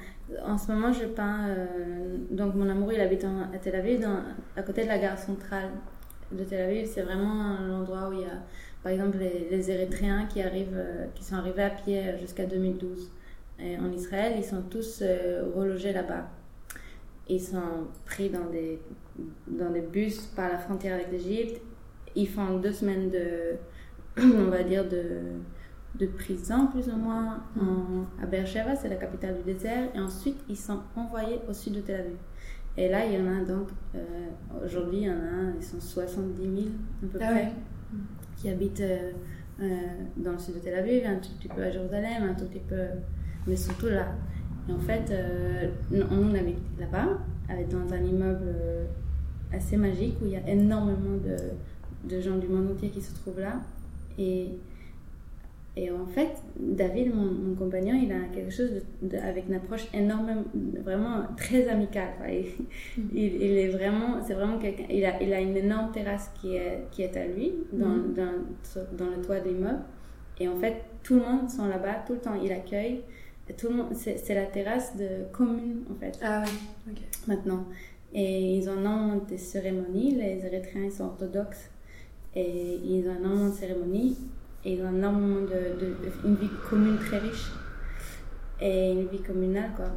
[0.46, 1.48] En ce moment, je peins.
[2.32, 4.22] donc, mon amour, il habite à Tel Aviv, dans,
[4.56, 5.70] à côté de la gare centrale
[6.32, 6.88] de Tel Aviv.
[6.94, 8.44] C'est vraiment l'endroit où il y a
[8.84, 13.12] par exemple, les, Érythréens qui, arrivent, euh, qui sont arrivés à pied jusqu'à 2012
[13.62, 16.30] en Israël, ils sont tous euh, relogés là-bas.
[17.30, 18.80] Ils sont pris dans des,
[19.48, 21.62] dans des bus par la frontière avec l'Égypte.
[22.16, 23.56] Ils font deux semaines de,
[24.22, 25.04] on va dire, de,
[25.96, 27.44] de prison, plus ou moins,
[28.22, 29.90] à Beersheba, c'est la capitale du désert.
[29.96, 32.18] Et ensuite, ils sont envoyés au sud de Tel Aviv.
[32.78, 34.00] Et là, il y en a donc, euh,
[34.66, 36.54] aujourd'hui, il y en a, ils sont 70 000
[37.04, 37.52] à peu ah près
[38.38, 39.12] qui habitent euh,
[39.62, 39.66] euh,
[40.16, 42.62] dans le sud de Tel Aviv, un tout petit peu à Jérusalem, un tout petit
[42.62, 42.86] peu,
[43.48, 44.08] mais surtout là.
[44.70, 45.70] Et en fait, euh,
[46.12, 47.18] on habite là-bas,
[47.72, 48.56] dans un immeuble
[49.52, 53.14] assez magique où il y a énormément de, de gens du monde entier qui se
[53.16, 53.62] trouvent là.
[54.20, 54.50] Et
[55.80, 60.44] et en fait, David, mon, compagnon, il a quelque chose de, avec une approche énormément,
[60.84, 62.10] vraiment très amicale.
[62.20, 63.02] Mm.
[63.14, 66.56] Il, il, est vraiment, c'est vraiment quelqu'un, il a, il a une énorme terrasse qui
[66.56, 68.14] est, qui est à lui, dans, mm.
[68.14, 69.80] dans, dans le toit de l'immeuble.
[70.40, 73.02] Et en fait, tout le monde sont là-bas, tout le temps, il accueille.
[73.58, 76.18] Tout le monde, c'est, la terrasse de commune, en fait.
[76.22, 77.00] Ah ouais, ok.
[77.28, 77.66] Maintenant.
[78.14, 81.70] Et ils en ont des cérémonies, les Érythréens sont orthodoxes.
[82.36, 84.18] Et ils en ont des cérémonies
[84.66, 87.52] et ils ont énormément de, de, une vie commune très riche
[88.62, 89.90] et une vie communale quoi.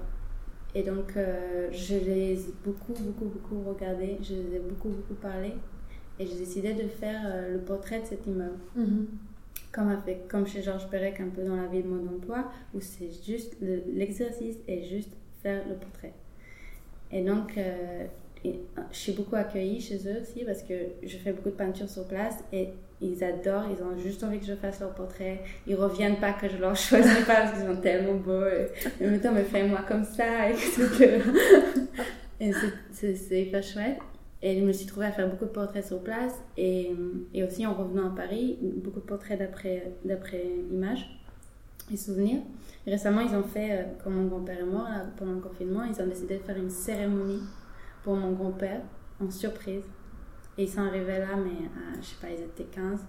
[0.74, 5.14] Et donc euh, je les ai beaucoup beaucoup beaucoup regardés, je les ai beaucoup beaucoup
[5.14, 5.52] parlé
[6.18, 8.58] et j'ai décidé de faire euh, le portrait de cet immeuble.
[8.78, 9.04] Mm-hmm.
[9.72, 12.80] Comme, avec, comme chez Georges Perec, un peu dans la vie de mon emploi, où
[12.80, 16.12] c'est juste l'exercice est juste faire le portrait.
[17.10, 18.06] Et donc, euh,
[18.44, 22.06] je suis beaucoup accueillie chez eux aussi parce que je fais beaucoup de peinture sur
[22.06, 25.40] place et ils adorent, ils ont juste envie que je fasse leur portrait.
[25.66, 28.44] Ils reviennent pas que je leur choisis pas parce qu'ils sont tellement beaux.
[29.00, 30.54] Et en même temps, mais fais-moi comme ça et
[32.40, 32.52] et
[32.92, 33.98] c'est hyper chouette.
[34.42, 36.92] Et je me suis trouvée à faire beaucoup de portraits sur place et,
[37.32, 39.38] et aussi en revenant à Paris, beaucoup de portraits
[40.04, 41.22] d'après images
[41.92, 42.40] et souvenirs.
[42.86, 46.06] récemment, ils ont fait, euh, quand mon grand-père est mort, pendant le confinement, ils ont
[46.06, 47.42] décidé de faire une cérémonie
[48.02, 48.80] pour mon grand-père
[49.20, 49.84] en surprise.
[50.58, 53.00] Et ils sont arrivés là, mais à, je sais pas, ils étaient 15.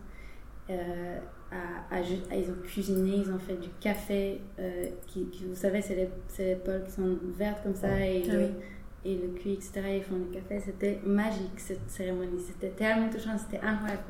[0.70, 1.20] Euh,
[1.52, 6.10] à, ils ont cuisiné, ils ont fait du café, euh, qui, vous savez, c'est les,
[6.40, 8.50] les qui sont vertes comme ça, et, ah le,
[9.06, 9.82] et le cuit, etc.
[9.98, 10.60] Ils font du café.
[10.60, 14.02] C'était magique cette cérémonie, c'était tellement touchant, c'était incroyable.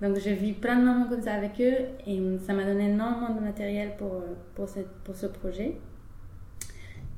[0.00, 3.34] Donc j'ai vu plein de moments comme ça avec eux, et ça m'a donné énormément
[3.34, 4.22] de matériel pour,
[4.54, 5.80] pour, cette, pour ce projet.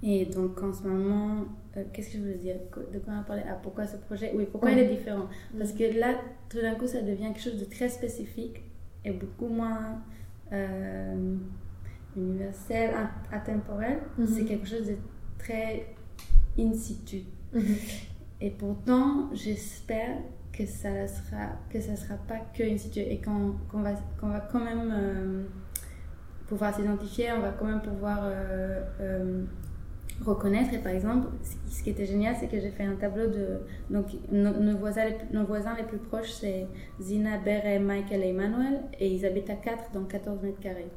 [0.02, 1.44] Et donc en ce moment,
[1.76, 2.56] euh, qu'est-ce que je voulais dire?
[2.92, 3.42] De quoi on a parlé?
[3.46, 4.32] Ah, pourquoi ce projet?
[4.34, 5.26] Oui, pourquoi il est différent?
[5.56, 6.14] Parce que là,
[6.48, 8.62] tout d'un coup, ça devient quelque chose de très spécifique
[9.04, 10.02] et beaucoup moins
[10.52, 11.36] euh,
[12.16, 12.94] universel,
[13.30, 13.98] intemporel.
[14.16, 14.26] Mhm.
[14.26, 14.96] C'est quelque chose de
[15.38, 15.94] très
[16.60, 17.22] in situ.
[17.52, 17.76] Mhm.
[18.40, 20.16] Et pourtant, j'espère
[20.52, 24.40] que ça sera que ça sera pas que in situ et qu'on va, qu'on va
[24.40, 25.42] quand même euh,
[26.46, 28.20] pouvoir s'identifier, on va quand même pouvoir
[30.24, 30.74] reconnaître.
[30.74, 31.28] Et par exemple,
[31.68, 33.60] ce qui était génial, c'est que j'ai fait un tableau de.
[33.88, 36.66] Donc, nos, voisins, les, nos voisins les plus proches, c'est
[37.00, 38.80] Zina, Ber Michael et Emmanuel.
[38.98, 40.90] Et ils habitent à 4 dans 14 mètres carrés.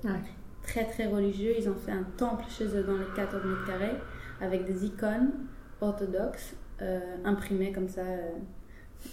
[0.63, 1.53] Très, très religieux.
[1.57, 3.97] Ils ont fait un temple chez eux dans les 14 mètres carrés
[4.41, 5.31] avec des icônes
[5.83, 8.01] orthodoxes euh, imprimées comme ça.
[8.01, 8.31] Euh,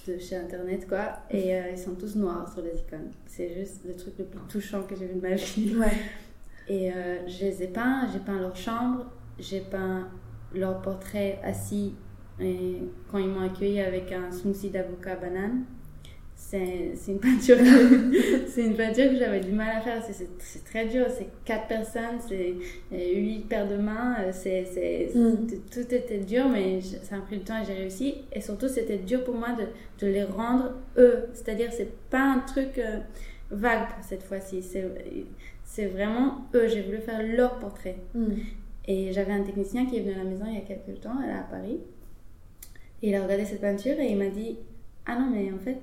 [0.07, 1.21] de chez internet quoi.
[1.31, 3.11] Et euh, ils sont tous noirs sur les icônes.
[3.27, 5.77] C'est juste le truc le plus touchant que j'ai vu de ma vie.
[5.77, 5.93] Ouais.
[6.69, 9.07] Et euh, je les ai peints, j'ai peint leur chambre,
[9.39, 10.09] j'ai peint
[10.55, 11.95] leur portrait assis.
[12.39, 12.79] Et
[13.11, 15.65] quand ils m'ont accueilli avec un smoothie d'avocat banane.
[16.43, 17.59] C'est une peinture,
[18.49, 20.03] c'est une peinture que j'avais du mal à faire.
[20.03, 21.07] C'est- très dur.
[21.09, 22.55] C'est quatre personnes, c'est
[22.93, 24.17] euh, huit paires de mains.
[24.21, 25.47] euh, C'est Mm.
[25.71, 28.15] tout était dur, mais ça a pris du temps et j'ai réussi.
[28.33, 29.65] Et surtout, c'était dur pour moi de,
[30.05, 31.27] de les rendre eux.
[31.35, 32.99] C'est-à-dire, c'est pas un truc euh,
[33.51, 34.63] vague pour cette fois-ci.
[34.63, 34.87] C'est
[35.63, 36.67] c'est vraiment eux.
[36.69, 37.97] J'ai voulu faire leur portrait.
[38.15, 38.25] Mm.
[38.89, 41.21] Et j'avais un technicien qui est venu à la maison il y a quelques temps,
[41.23, 41.79] est à Paris.
[43.03, 44.57] Et il a regardé cette peinture et il m'a dit
[45.07, 45.77] Ah non, mais en fait,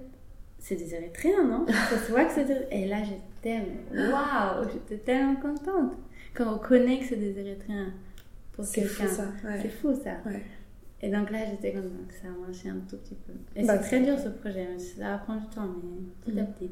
[0.68, 1.66] c'est des Érythréens, non?
[1.90, 2.58] Ça se voit que c'est des...
[2.72, 3.60] Et là, j'étais,
[3.94, 5.94] waouh, j'étais tellement contente
[6.34, 7.94] quand on connaît que c'est des Érythréens
[8.54, 9.14] pour C'est fou quelqu'un.
[9.14, 9.24] ça.
[9.48, 9.60] Ouais.
[9.62, 10.12] C'est fou ça.
[10.30, 10.44] Ouais.
[11.02, 13.34] Et donc là, j'étais contente que ça a marché un tout petit peu.
[13.56, 16.40] Et Bah, c'est très dur ce projet, mais ça va prendre du temps, mais petit
[16.40, 16.54] à Mhm.
[16.54, 16.72] petit.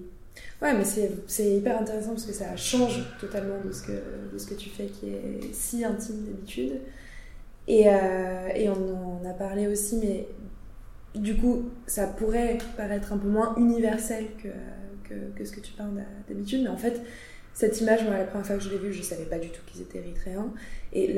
[0.62, 3.93] Ouais, mais c'est c'est hyper intéressant parce que ça change totalement de ce que,
[4.34, 6.81] de ce que tu fais qui est si intime d'habitude.
[7.67, 10.27] Et, euh, et on en a parlé aussi, mais
[11.15, 14.49] du coup, ça pourrait paraître un peu moins universel que,
[15.36, 17.01] que, ce que tu parles d'habitude, mais en fait,
[17.56, 19.62] cette image, moi, la première fois que je l'ai vue, je savais pas du tout
[19.65, 20.54] qu'ils étaient érythréens.
[20.94, 21.13] Et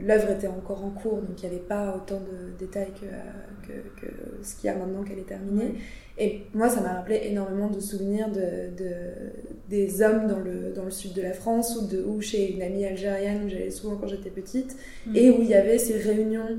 [0.00, 4.06] l'œuvre était encore en cours, donc il n'y avait pas autant de détails que, que,
[4.06, 5.74] que ce qu'il y a maintenant qu'elle est terminée.
[6.16, 9.30] Et moi, ça m'a rappelé énormément de souvenirs de, de-
[9.68, 12.62] des hommes dans le, dans le sud de la France ou, de, ou chez une
[12.62, 15.16] amie algérienne où j'allais souvent quand j'étais petite Mm.
[15.16, 16.58] et où il y avait ces réunions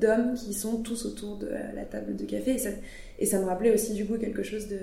[0.00, 2.52] d'hommes qui sont tous autour de la table de café.
[2.54, 2.70] Et ça,
[3.18, 4.78] et ça me rappelait aussi du coup quelque chose de,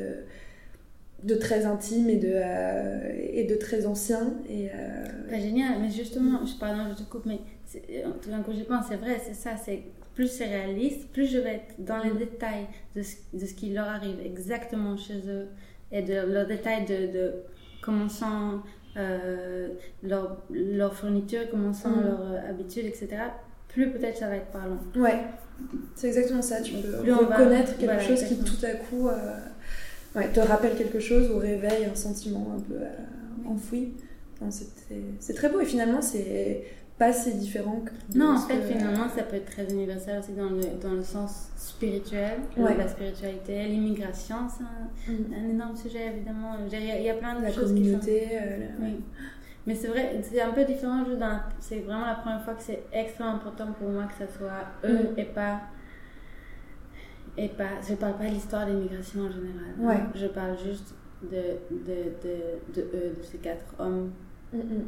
[1.24, 4.34] de très intime et de, euh, et de très ancien.
[4.50, 8.42] Et, euh, génial, mais justement, je, pardon, je te coupe, mais c'est- euh, tout d'un
[8.42, 9.82] coup j'y pense, c'est vrai, c'est ça, c'est
[10.16, 12.18] plus c'est réaliste, plus je vais être dans les Mm.
[12.18, 15.48] détails de ce, de ce qui leur arrive exactement chez eux
[15.92, 17.32] et de leurs détails de, de
[17.82, 18.62] comment sont
[18.98, 19.70] euh,
[20.02, 22.04] leur, leur fourniture, comment sont Mm.
[22.04, 23.08] leurs habitudes, etc.
[23.68, 24.80] Plus peut-être ça va être parlant.
[24.96, 25.20] Ouais,
[25.96, 26.62] c'est exactement ça.
[26.62, 29.08] Tu peux on va- reconnaître quelque voilà, chose qui tout à coup
[30.18, 33.94] ouais, te rappelle quelque chose ou réveille un sentiment un peu euh, enfoui.
[34.50, 36.64] C'était- C'est très beau et finalement c'est
[37.00, 38.18] pas si différent que.
[38.18, 41.04] Non, en fait, que- finalement, ça peut être très universel aussi dans le, dans le
[41.04, 42.76] sens spirituel, Ouais.
[42.78, 45.34] la spiritualité, l'immigration, c'est un, Mm.
[45.34, 46.54] un énorme sujet, évidemment.
[46.72, 48.00] Il y, a- il y a plein de la choses qui sont...
[48.08, 48.96] euh, la- Oui.
[49.68, 51.04] Mais c'est vrai, c'est un peu différent.
[51.60, 55.10] C'est vraiment la première fois que c'est extrêmement important pour moi que ça soit eux
[55.16, 55.20] Mm.
[55.20, 55.62] et pas.
[57.38, 57.69] Et pas.
[57.88, 59.73] Je parle pas de l'histoire de l'immigration en général.
[59.84, 60.12] hein.
[60.15, 61.38] Je parle juste de,
[61.71, 64.12] de, de, de eux, de ces quatre hommes
[64.54, 64.84] Mm, mm.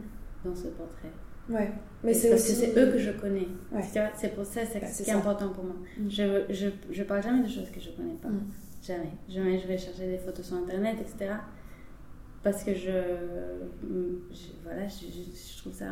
[0.45, 1.11] dans ce portrait.
[1.49, 1.69] Ouais,
[2.03, 2.53] mais c'est parce aussi.
[2.61, 3.47] que c'est eux que je connais.
[3.71, 3.81] Ouais.
[4.15, 5.19] C'est pour ça, c'est Bah, ce c'est qui est ça.
[5.19, 5.75] important pour moi.
[5.97, 6.09] Mm.
[6.09, 8.29] Je, je, je parle jamais de choses que je connais pas.
[8.81, 9.11] Jamais.
[9.27, 11.33] Jamais je vais chercher des photos sur internet, etc.
[12.41, 12.89] Parce que je.
[14.31, 15.87] je- voilà, je, trouve ça.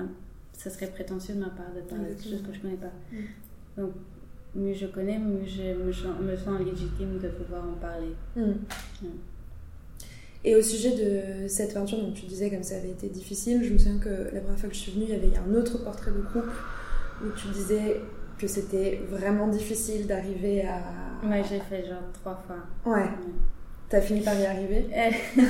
[0.54, 2.92] Ça serait prétentieux de ma part de parler de choses que je connais pas.
[3.78, 3.92] Donc,
[4.58, 8.14] mieux je connais, mieux je me sens, me sens légitime de pouvoir en parler.
[8.36, 8.42] Mm.
[9.02, 9.08] Mm.
[10.44, 13.74] Et au sujet de cette peinture, donc tu disais comme ça avait été difficile, je
[13.74, 15.84] me souviens que la première fois que je suis venue, il y avait un autre
[15.84, 16.52] portrait de groupe
[17.24, 18.02] où tu disais
[18.38, 21.28] que c'était vraiment difficile d'arriver à.
[21.28, 22.92] Ouais, j'ai fait genre trois fois.
[22.92, 23.08] Ouais.
[23.90, 24.86] T'as fini par y arriver?
[24.94, 25.42] Euh,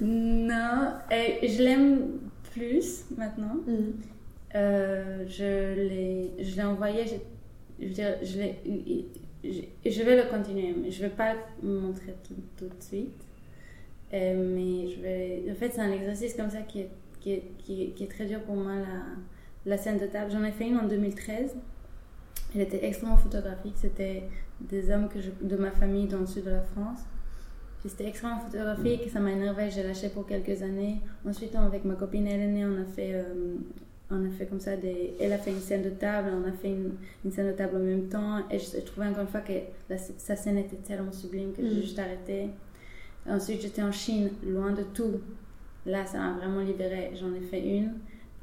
[0.00, 1.98] non, euh, je l'aime
[2.52, 3.56] plus maintenant.
[3.66, 3.92] Mm.
[4.54, 7.04] Euh, je l'ai je l'ai envoyé,
[7.80, 12.14] je, veux dire, je, vais le continuer, mais je vais pas le montrer
[12.56, 13.24] tout, de suite.
[14.12, 18.40] Euh, mais je vais, en fait, c'est un exercice comme ça qui est, très dur
[18.42, 18.72] pour moi,
[19.64, 20.30] la, scène de table.
[20.30, 21.56] J'en ai fait une en 2013.
[22.54, 23.74] Elle était extrêmement photographique.
[23.76, 24.24] C'était
[24.60, 25.08] des hommes
[25.42, 27.00] de ma famille dans le sud de la France.
[27.86, 29.70] C'était extrêmement photographique ça m'a énervé.
[29.70, 31.00] J'ai lâché pour quelques années.
[31.26, 33.56] Ensuite, avec ma copine Hélène, on a fait, euh,
[34.10, 35.14] on a fait comme ça des.
[35.20, 36.92] Elle a fait une scène de table, on a fait une,
[37.24, 38.38] une scène de table en même temps.
[38.50, 39.52] Et je, je trouvais encore une fois que
[39.90, 41.68] la- sa scène était tellement sublime que Mm.
[41.68, 42.48] j'ai juste arrêté.
[43.28, 45.20] Ensuite, j'étais en Chine, loin de tout.
[45.86, 47.10] Là, ça m'a vraiment libérée.
[47.14, 47.92] J'en ai fait une.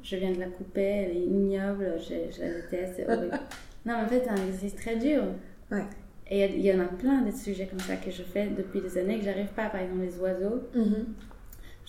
[0.02, 3.32] Je viens de la couper, elle est ignoble, je, je la déteste, c'est horrible.
[3.86, 5.24] non, mais en fait, c'est un exercice très dur.
[5.72, 5.82] Ouais.
[6.30, 8.98] Et il y, en a plein de sujets comme ça que je fais depuis des
[8.98, 9.68] années que j'arrive pas.
[9.68, 10.62] Par exemple, les oiseaux.
[10.74, 11.06] Mhm.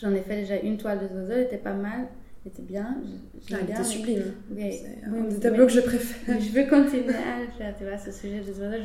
[0.01, 2.07] J'en ai fait déjà une toile des oiseaux, elle était pas mal,
[2.47, 2.97] était bien.
[3.03, 4.23] je- je Ah, il était sublime.
[4.51, 6.39] Oui, C'est un des tableaux que je préfère.
[6.41, 8.83] je veux continuer à le faire, tu vois, ce sujet des oiseaux.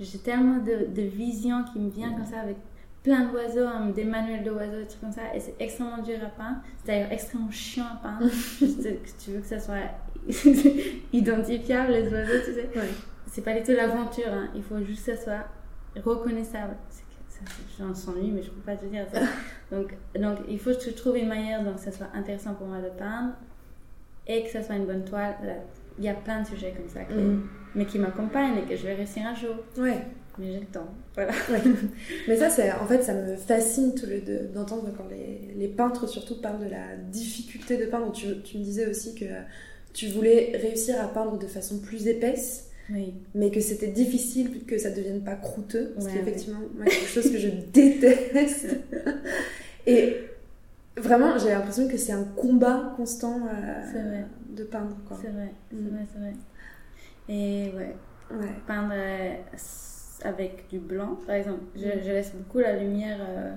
[0.00, 2.56] J'ai tellement de, de visions qui me viennent comme ça avec
[3.02, 6.28] plein d'oiseaux, hein, des manuels d'oiseaux, des trucs comme ça, et c'est extrêmement dur à
[6.30, 6.58] peindre.
[6.80, 8.30] C'est d'ailleurs extrêmement chiant à peindre.
[8.60, 9.90] Juste que tu veux que ça soit
[11.12, 12.68] identifiable, les oiseaux, tu sais.
[12.78, 12.88] Ouais.
[13.26, 14.48] C'est pas du tout l'aventure, hein.
[14.54, 16.74] il faut juste que ça soit reconnaissable.
[17.78, 19.20] J'en s'ennuie, mais je peux pas te dire ça.
[19.76, 22.66] donc, donc, il faut que je trouve une manière donc que ça soit intéressant pour
[22.66, 23.32] moi de peindre
[24.26, 25.34] et que ça soit une bonne toile.
[25.98, 27.42] Il y a plein de sujets comme ça, Mhm.
[27.74, 29.56] mais qui m'accompagnent et que je vais réussir un jour.
[29.76, 29.98] Ouais.
[30.38, 30.88] Mais j'ai le temps.
[31.14, 31.32] Voilà.
[31.50, 31.60] Ouais.
[32.28, 35.68] Mais ça, c'est, en fait, ça me fascine tous les deux d'entendre quand les, les
[35.68, 38.10] peintres surtout parlent de la difficulté de peindre.
[38.12, 39.26] Tu, tu me disais aussi que
[39.92, 43.14] tu voulais réussir à peindre de façon plus épaisse, Oui.
[43.34, 45.92] mais que c'était difficile que ça devienne pas croûteux.
[45.94, 48.76] Parce Ouais, qu'effectivement, c'est quelque chose que je déteste.
[49.86, 50.16] Et
[50.96, 54.24] vraiment, j'ai l'impression que c'est un combat constant euh, vrai.
[54.50, 54.96] de peindre.
[55.20, 55.88] C'est vrai, c'est Mm.
[55.88, 56.32] vrai, c'est vrai.
[57.28, 57.96] Et ouais,
[58.30, 58.46] Ouais.
[58.66, 59.34] peindre euh,
[60.24, 61.60] avec du blanc, par exemple.
[61.74, 63.52] Je, je laisse beaucoup la lumière euh,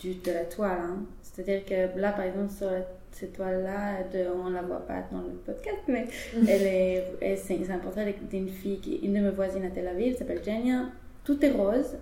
[0.00, 0.78] du, de la toile.
[0.80, 1.06] hein.
[1.22, 2.86] C'est-à-dire que là, par exemple, sur la-
[3.18, 4.04] cette toile-là,
[4.44, 6.06] on la voit pas dans le podcast, mais
[6.48, 10.12] elle est, c'est un portrait d'une fille, qui, une de mes voisines à Tel Aviv,
[10.12, 10.84] elle s'appelle Jania.
[11.24, 11.96] Tout est rose.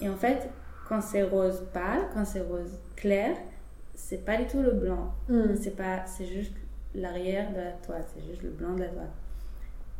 [0.00, 0.48] Et en fait,
[0.88, 3.36] quand c'est rose pâle, quand c'est rose clair,
[3.94, 5.12] c'est pas du tout le blanc.
[5.28, 5.54] Mm.
[5.60, 6.54] C'est pas, c'est juste
[6.94, 9.10] l'arrière de la toile, c'est juste le blanc de la toile.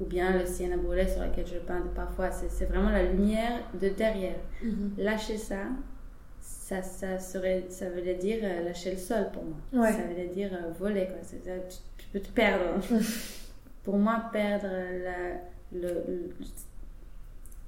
[0.01, 3.91] Ou bien le sienna brûlé sur lequel je peins parfois, c'est vraiment la lumière de
[3.91, 4.41] derrière.
[4.63, 4.95] Mhm.
[4.97, 5.67] Lâcher ça,
[6.73, 9.57] ça, ça, serait, ça veut dire euh, lâcher le sol pour moi.
[9.85, 9.93] Ouais.
[9.93, 11.17] Ça veut dire euh, voler, quoi.
[11.23, 11.37] Ça,
[11.69, 12.81] tu, tu peux te perdre.
[13.85, 16.31] pour moi, perdre la, le, le-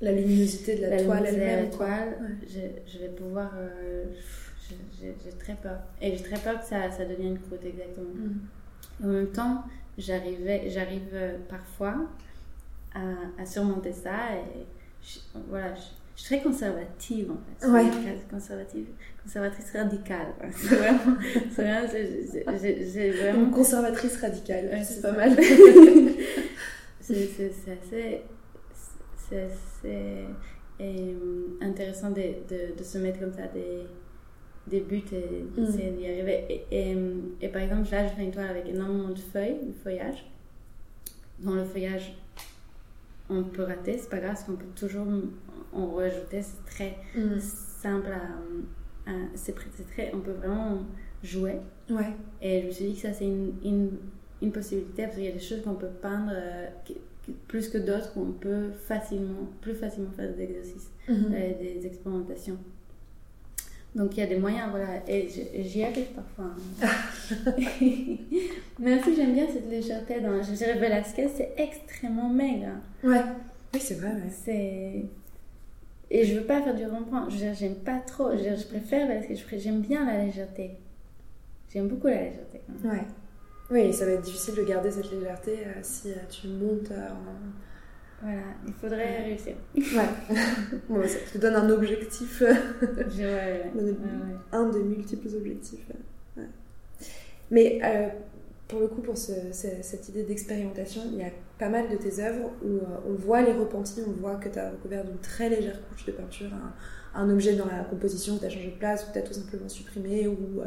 [0.00, 1.70] La luminosité de la, la toile la elle-même.
[1.70, 2.48] toile, Ouais.
[2.86, 3.52] je, je vais pouvoir.
[3.56, 4.04] euh,
[5.00, 5.78] j'ai très peur.
[6.00, 8.06] Et j'ai très peur que ça, ça devienne une croûte, exactement.
[8.14, 9.04] Mm.
[9.04, 9.64] En même temps,
[9.98, 10.40] j'arrive
[11.12, 11.96] euh, parfois
[12.94, 13.00] à,
[13.42, 14.64] à surmonter ça et
[15.02, 15.82] je, voilà, je,
[16.16, 17.66] je suis très conservative en fait.
[17.68, 17.85] Ouais.
[18.31, 18.87] Conservative,
[19.22, 20.27] conservatrice radicale.
[20.38, 20.48] quoi.
[20.57, 21.16] C'est vraiment,
[21.55, 23.50] c'est vraiment, j'ai- j'ai Une vraiment.
[23.50, 25.16] conservatrice radicale, Ouais, c'est pas ça.
[25.16, 25.37] mal.
[27.00, 27.14] C'est
[27.72, 28.22] assez,
[29.29, 30.24] c'est assez
[30.81, 33.83] euh, intéressant de, de, de se mettre comme ça des,
[34.66, 35.66] des buts et Mm.
[35.96, 36.44] d'y arriver.
[36.70, 36.96] Et, et,
[37.42, 40.24] et par exemple, là, je fais une toile avec énormément de feuilles, de feuillage.
[41.40, 42.16] Dans le feuillage,
[43.29, 45.05] on peut rater, c'est pas grave, parce qu'on peut toujours
[45.74, 47.38] en rajouter, c'est très Mm.
[47.40, 49.10] simple à.
[49.10, 50.78] à- c'est très, on peut vraiment
[51.22, 51.56] jouer.
[51.90, 52.10] Ouais.
[52.40, 53.90] Et je me suis dit que ça, c'est une, une,
[54.42, 56.66] une possibilité parce qu'il y a des choses qu'on peut peindre euh,
[57.48, 61.32] plus que d'autres où on peut facilement, plus facilement faire des exercices, Mhm.
[61.34, 62.58] euh, des expérimentations.
[63.94, 65.28] Donc il y a des moyens, voilà, et
[65.62, 66.46] j'y arrive parfois.
[66.82, 66.88] hein.
[68.80, 72.66] Mais aussi j'aime bien cette légèreté dans, je dirais Velasquez, c'est extrêmement maigre.
[72.66, 72.80] hein.
[73.08, 73.22] Ouais.
[73.72, 74.30] Oui, c'est vrai, ouais.
[74.44, 75.04] C'est...
[76.10, 78.42] Et je veux pas faire du rond-point, je veux dire, j'aime pas trop, je, veux
[78.42, 80.72] dire, je préfère je pré- j'aime bien la légèreté.
[81.72, 82.60] J'aime beaucoup la légèreté.
[82.84, 83.02] Ouais.
[83.70, 87.08] Oui, ça va être difficile de garder cette légèreté euh, si euh, tu montes euh,
[87.08, 88.22] en...
[88.22, 89.54] Voilà, il faudrait réussir.
[89.76, 90.36] Ouais.
[90.88, 93.62] bon, ça te donne un objectif, ouais,
[94.52, 95.86] un des multiples objectifs.
[97.50, 98.08] Mais euh,
[98.68, 101.96] pour le coup, pour ce- ce- cette idée d'expérimentation, il y a pas mal de
[101.96, 105.18] tes œuvres où euh, on voit les repentis, on voit que tu as recouvert d'une
[105.18, 106.50] très légère couche de peinture
[107.14, 109.32] un, objet dans la composition que tu as changé de place ou tu as tout
[109.32, 110.66] simplement supprimé ou euh,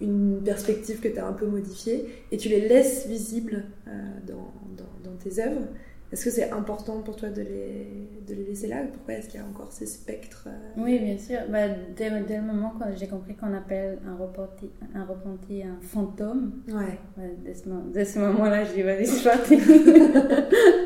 [0.00, 3.90] une perspective que tu as un peu modifiée et tu les laisses visibles euh,
[4.26, 5.66] dans tes œuvres.
[6.12, 9.38] Est-ce que c'est important pour toi de les, de les laisser là Pourquoi est-ce qu'il
[9.38, 11.38] y a encore ces spectres euh, Oui, bien sûr.
[11.48, 15.78] Bah, dès, dès le moment quand j'ai compris qu'on appelle un repenti, un repenti un
[15.80, 16.98] fantôme, Ouais.
[17.16, 19.56] ouais, dès ce, dès ce moment-là, je dis vas-y, c'est parti.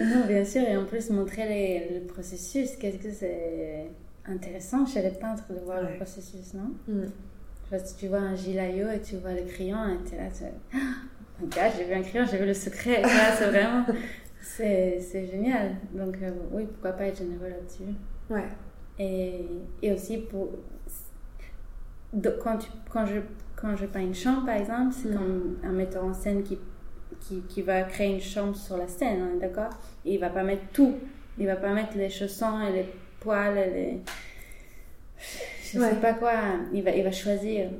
[0.00, 3.86] non, bien sûr, et en plus montrer les- le processus, qu'est-ce que c'est
[4.26, 5.90] intéressant chez les peintres de voir Ouais.
[5.92, 6.72] le processus, non?
[6.88, 7.06] Mm.
[7.70, 10.28] Parce que tu vois un gilayo et tu vois le crayon et tu es là,
[10.30, 10.44] tu
[11.58, 13.00] Ah, j'ai vu un crayon, j'ai vu le secret.
[13.00, 13.84] Et là, c'est vraiment,
[14.42, 15.76] c'est génial.
[15.94, 17.94] Donc euh, oui, pourquoi pas être généreux là-dessus.
[18.28, 18.48] Ouais.
[18.98, 19.46] Et,
[19.82, 20.50] et aussi pour
[22.42, 23.20] quand, tu, quand, je,
[23.56, 25.14] quand je peins une chambre par exemple, c'est Mm.
[25.14, 26.58] comme un metteur en scène qui,
[27.20, 29.70] qui, qui va créer une chambre sur la scène, on est d'accord?
[30.04, 30.94] Et il va pas mettre tout.
[31.38, 32.86] Il va pas mettre les chaussons et les
[33.20, 33.98] poils et les.
[35.72, 35.88] Je Ouais.
[35.90, 36.32] sais pas quoi.
[36.74, 37.70] Il va, il va choisir.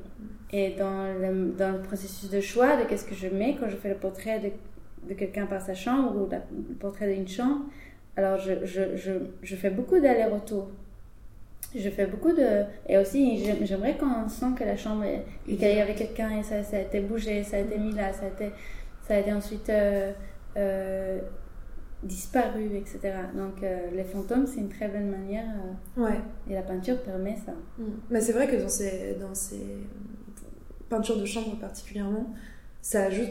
[0.51, 3.77] Et dans le, dans le processus de choix de qu'est-ce que je mets quand je
[3.77, 4.51] fais le portrait de,
[5.09, 6.39] de quelqu'un par sa chambre ou la-
[6.69, 7.63] le portrait d'une chambre,
[8.17, 10.69] alors je, je, je, je fais beaucoup d'allers-retours.
[11.75, 12.65] Je fais beaucoup de.
[12.89, 16.43] Et aussi, j'aime- j'aimerais qu'on sent que la chambre, est- qu'il y avait quelqu'un et
[16.43, 18.51] ça, ça a été bougé, ça a été mis là, ça a été,
[19.07, 20.13] ça a été ensuite euh,
[20.59, 21.19] euh,
[22.03, 22.99] disparu, etc.
[23.35, 25.47] Donc, euh, les fantômes, c'est une très bonne manière.
[25.97, 26.19] Ouais.
[26.51, 27.53] et la peinture permet ça.
[27.79, 27.85] Mm.
[28.11, 29.65] Mais c'est vrai que dans ces, dans ces
[30.91, 32.27] peintures de chambre particulièrement,
[32.83, 33.31] ça ajoute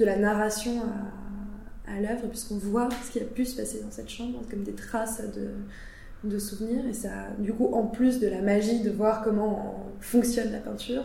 [0.00, 3.90] de la narration à, à l'œuvre, puisqu'on voit ce qui a pu se passer dans
[3.90, 8.28] cette chambre, comme des traces de, de souvenirs et ça, du coup, en plus de
[8.28, 11.04] la magie de voir comment fonctionne la peinture,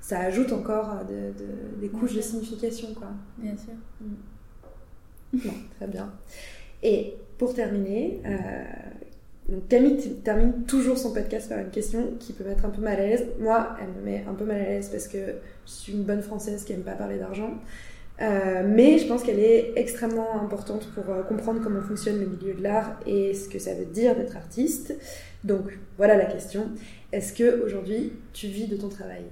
[0.00, 1.32] ça ajoute encore de,
[1.80, 3.08] des couches de signification, quoi.
[3.38, 3.72] Bien sûr.
[5.32, 6.12] Bon, très bien.
[6.82, 12.64] Et pour terminer, euh, Camille termine toujours son podcast par une question qui peut mettre
[12.64, 13.26] un peu mal à l'aise.
[13.40, 15.18] Moi, elle me met un peu mal à l'aise parce que
[15.66, 17.54] je suis une bonne française qui aime pas parler d'argent.
[18.22, 22.54] Euh, mais je pense qu'elle est extrêmement importante pour euh, comprendre comment fonctionne le milieu
[22.54, 24.94] de l'art et ce que ça veut dire d'être artiste.
[25.42, 26.70] Donc voilà la question.
[27.12, 29.24] Est-ce que aujourd'hui tu vis de ton travail?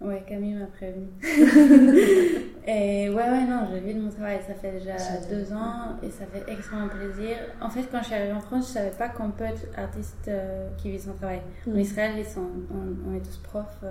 [0.00, 1.08] Ouais, Camille m'a prévenu.
[2.66, 4.38] et ouais, ouais, non, je vis de mon travail.
[4.46, 4.94] Ça fait déjà
[5.28, 7.36] deux ans et ça fait extrêmement plaisir.
[7.60, 10.28] En fait, quand je suis arrivée en France, je savais pas qu'on peut être artiste
[10.28, 11.40] euh, qui vit son travail.
[11.66, 11.80] En mm.
[11.80, 13.82] Israël, ils sont, on, est tous profs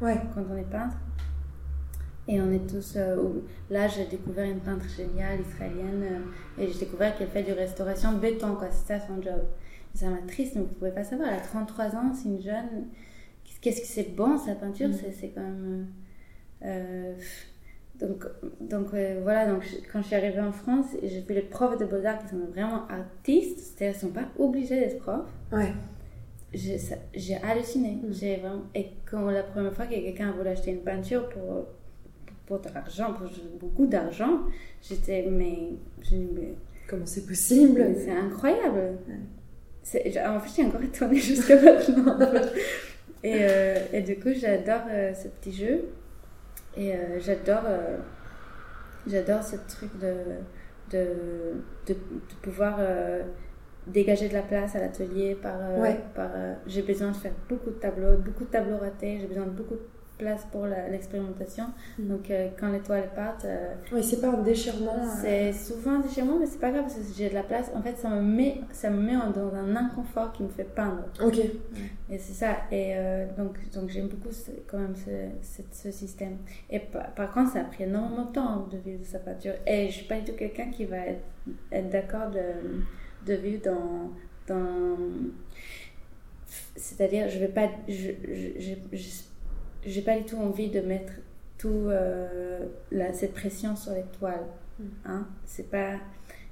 [0.00, 0.20] ouais.
[0.34, 0.96] quand on est peintre.
[2.26, 2.94] Et on est tous.
[2.96, 3.16] Euh,
[3.70, 8.12] là, j'ai découvert une peintre géniale, israélienne, euh, et j'ai découvert qu'elle fait du restauration
[8.12, 8.68] béton, quoi.
[8.70, 9.42] C'est ça son job.
[9.94, 11.28] ça m'a triste, mais vous pouvez pas savoir.
[11.28, 12.86] Elle a 33 ans, c'est une jeune.
[13.60, 14.88] Qu'est-ce que c'est bon, sa peinture?
[14.88, 14.94] Mm.
[15.12, 15.86] C'est quand même.
[16.62, 17.14] Euh,
[18.00, 18.24] donc,
[18.60, 18.88] donc
[19.22, 19.62] voilà, donc
[19.92, 22.88] quand je suis arrivée en France, j'ai fait les profs de beaux-arts qui sont vraiment
[22.88, 25.30] artistes, c'est-à-dire qu'ils ne sont pas obligés d'être profs.
[25.52, 25.72] Ouais.
[26.54, 27.96] J'ai halluciné.
[28.02, 28.12] Mm.
[28.12, 28.62] J'ai vraiment...
[28.74, 31.66] Et quand la première fois que quelqu'un a voulu acheter une peinture pour
[32.46, 33.28] pour de l'argent, pour
[33.58, 34.40] beaucoup d'argent.
[34.82, 35.70] J'étais, mais,
[36.12, 36.54] mais
[36.86, 37.82] Comment c'est possible?
[37.96, 38.98] C'est incroyable.
[39.82, 42.18] En fait, j'ai encore étonnée jusqu'à maintenant.
[43.22, 45.84] et, euh, et, du coup, j'adore euh, ce petit jeu.
[46.76, 47.62] Et euh, j'adore,
[49.06, 50.14] j'adore ce truc de,
[50.90, 51.06] de,
[51.86, 51.94] de,
[52.42, 52.80] pouvoir
[53.86, 55.58] dégager de la place à l'atelier par,
[56.14, 56.30] par
[56.66, 59.74] j'ai besoin de faire beaucoup de tableaux, beaucoup de tableaux ratés, j'ai besoin de beaucoup
[59.74, 59.86] de
[60.18, 61.64] place pour l'expérimentation.
[61.98, 62.08] Mm.
[62.08, 63.44] Donc, euh, quand les toiles partent.
[63.44, 64.96] Euh, oui, c'est pas un déchirement.
[64.96, 65.20] Euh.
[65.20, 67.70] C'est souvent un déchirement, mais c'est pas grave parce que j'ai de la place.
[67.74, 71.04] En fait, ça me met, ça me met dans un inconfort qui me fait peindre.
[71.22, 71.38] Ok.
[71.38, 72.56] Et c'est ça.
[72.70, 72.94] Et
[73.36, 74.28] donc, donc j'aime beaucoup
[74.66, 76.36] quand même ce, ce, système.
[76.70, 79.54] Et par, contre, ça a pris énormément de temps de vivre de sa peinture.
[79.66, 81.24] Et je suis pas du tout quelqu'un qui va être,
[81.72, 84.54] être d'accord de, de vivre dans.
[84.54, 84.96] dans
[86.76, 87.68] c'est-à-dire, je vais pas.
[87.88, 88.10] je,
[88.58, 89.08] je, je
[89.86, 91.12] j'ai pas du tout envie de mettre
[91.58, 92.58] tout euh,
[93.12, 94.46] cette pression sur les toiles.
[94.78, 94.84] Mm.
[95.06, 95.26] Hein?
[95.44, 95.92] C'est pas.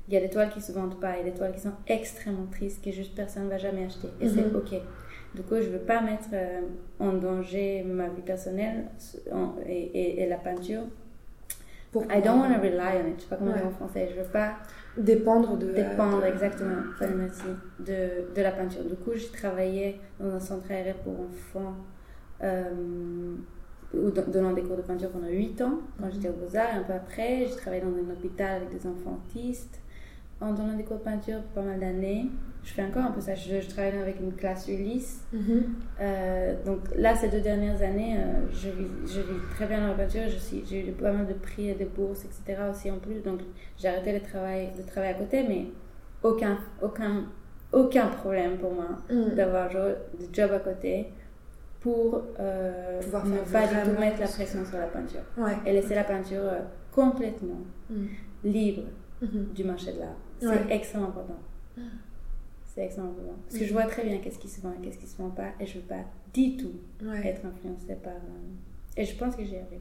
[0.08, 1.60] Il y a des toiles qui se vendent pas, il y a des toiles qui
[1.60, 4.08] sont extrêmement tristes que juste personne ne va jamais acheter.
[4.20, 4.56] Et c'est mm-hmm.
[4.56, 4.80] ok.
[5.34, 6.60] Du coup, je veux pas mettre euh,
[6.98, 8.86] en danger ma vie personnelle
[9.66, 10.82] et, et, la peinture.
[11.90, 13.16] Pour I don't want to rely on it.
[13.18, 14.08] Je sais pas comment dire en français.
[14.10, 14.56] Je veux pas
[14.96, 15.72] dépendre de.
[15.72, 16.82] Dépendre, exactement.
[17.78, 18.84] De, de la peinture.
[18.84, 21.76] Du coup, j'ai travaillé dans un centre aéré pour enfants
[22.42, 23.34] euh,
[24.28, 26.76] donnant des cours de peinture pendant 8 ans, quand j'étais au Beaux-Arts.
[26.76, 29.80] Un peu après, j'ai travaillé dans un hôpital avec des enfants autistes
[30.40, 32.26] en donnant des cours de peinture pas mal d'années.
[32.64, 33.34] Je fais encore un peu ça.
[33.34, 35.24] Je, travaille avec une classe Ulysse.
[35.32, 35.64] Mhm.
[36.00, 39.88] Euh, donc là, ces deux dernières années, euh, je, vis, je vis très bien dans
[39.88, 40.22] la peinture.
[40.68, 42.62] J'ai eu pas mal de prix et de bourses, etc.
[42.70, 43.20] aussi en plus.
[43.20, 43.40] Donc
[43.78, 45.66] j'ai arrêté le travail, le travail à côté, mais
[46.22, 47.24] aucun, aucun,
[47.72, 49.34] aucun problème pour moi mhm.
[49.34, 51.08] d'avoir des job à côté
[51.82, 55.20] pour euh, Pouvoir ne pas du tout mettre la pression sur la peinture.
[55.66, 56.60] Et laisser la peinture euh,
[56.92, 57.60] complètement
[57.90, 58.06] mm.
[58.44, 58.82] libre
[59.22, 59.52] mm-hmm.
[59.52, 60.16] du marché de l'art.
[60.40, 61.38] C'est extrêmement important.
[61.76, 61.82] Mm.
[62.64, 63.34] C'est extrêmement important.
[63.48, 65.30] Parce que je vois très bien qu'est-ce qui se vend et qu'est-ce qui se vend
[65.30, 65.48] pas.
[65.58, 66.72] Et je veux pas du tout
[67.24, 68.12] être influencée par...
[68.12, 69.80] Euh, et je pense que j'y arrive.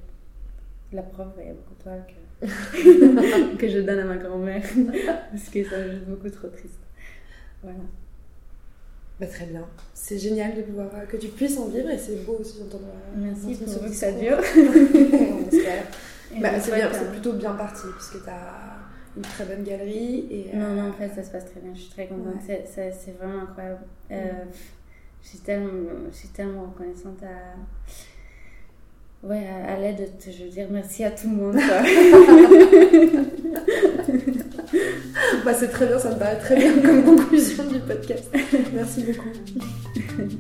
[0.91, 4.63] La preuve, il y a beaucoup de toiles que, que je donne à ma grand-mère.
[5.31, 6.79] parce que ça me beaucoup trop triste.
[7.61, 7.79] Voilà.
[9.21, 9.63] Bah, très bien.
[9.93, 12.85] C'est génial de pouvoir que tu puisses en vivre et c'est beau aussi d'entendre.
[13.15, 14.37] Merci pour que ça dure.
[16.41, 18.79] bah, c'est bien, c'est plutôt bien parti puisque tu as
[19.15, 20.25] une très bonne galerie.
[20.31, 21.71] Et, Non, non, en fait, ça se passe très bien.
[21.75, 22.41] Je suis très contente.
[22.43, 23.81] C'est, c'est, vraiment incroyable.
[24.09, 24.31] Euh,
[25.21, 25.69] je, suis tellement,
[26.11, 27.55] je suis tellement reconnaissante à.
[29.23, 31.59] Ouais, à, l'aide, je veux dire merci à tout le monde.
[35.45, 38.29] bah, c'est très bien, ça me paraît très bien comme conclusion du podcast.
[38.73, 39.29] Merci beaucoup.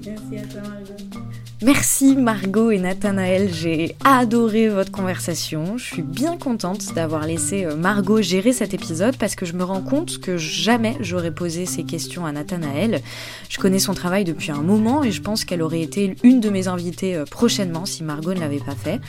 [0.05, 1.21] Merci à toi, Margot.
[1.63, 5.77] Merci Margot et Nathanaël, j'ai adoré votre conversation.
[5.77, 9.63] Je suis bien contente d'avoir laissé euh, Margot gérer cet épisode parce que je me
[9.63, 13.01] rends compte que jamais j'aurais posé ces questions à Nathanaël.
[13.47, 16.49] Je connais son travail depuis un moment et je pense qu'elle aurait été une de
[16.49, 18.99] mes invitées euh, prochainement si Margot ne l'avait pas fait.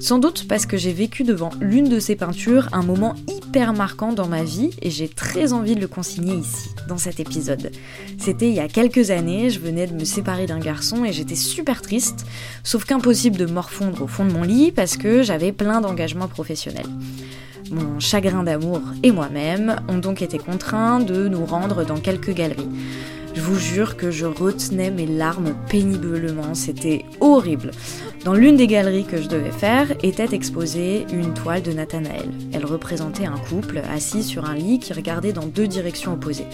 [0.00, 4.12] Sans doute parce que j'ai vécu devant l'une de ses peintures un moment hyper marquant
[4.12, 7.72] dans ma vie et j'ai très envie de le consigner ici, dans cet épisode.
[8.16, 11.34] C'était il y a quelques années, je venais de me séparer d'un garçon et j'étais
[11.34, 12.26] super triste,
[12.62, 16.86] sauf qu'impossible de morfondre au fond de mon lit parce que j'avais plein d'engagements professionnels.
[17.70, 22.68] Mon chagrin d'amour et moi-même ont donc été contraints de nous rendre dans quelques galeries.
[23.34, 27.70] Je vous jure que je retenais mes larmes péniblement, c'était horrible.
[28.24, 32.30] Dans l'une des galeries que je devais faire était exposée une toile de Nathanaël.
[32.52, 36.46] Elle représentait un couple assis sur un lit qui regardait dans deux directions opposées.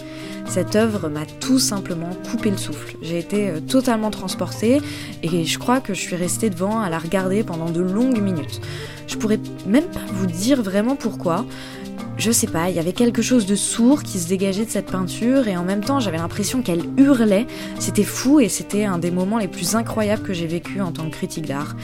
[0.47, 2.95] Cette œuvre m'a tout simplement coupé le souffle.
[3.01, 4.79] J'ai été euh, totalement transportée
[5.23, 8.61] et je crois que je suis restée devant à la regarder pendant de longues minutes.
[9.07, 11.45] Je pourrais même pas vous dire vraiment pourquoi
[12.17, 14.89] je sais pas, il y avait quelque chose de sourd qui se dégageait de cette
[14.89, 17.45] peinture et en même temps j'avais l'impression qu'elle hurlait.
[17.79, 21.09] C'était fou et c'était un des moments les plus incroyables que j'ai vécu en tant
[21.09, 21.75] que critique d'art.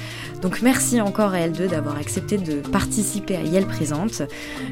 [0.42, 4.24] Donc merci encore à L2 d'avoir accepté de participer à Yel Présente.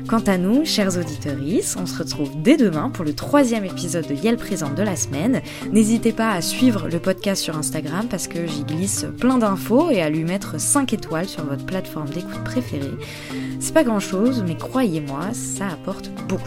[0.07, 1.37] Quant à nous, chers auditeurs,
[1.79, 5.41] on se retrouve dès demain pour le troisième épisode de Yel Présente de la semaine.
[5.71, 10.01] N'hésitez pas à suivre le podcast sur Instagram parce que j'y glisse plein d'infos et
[10.01, 12.93] à lui mettre 5 étoiles sur votre plateforme d'écoute préférée.
[13.59, 16.43] C'est pas grand chose, mais croyez-moi, ça apporte beaucoup.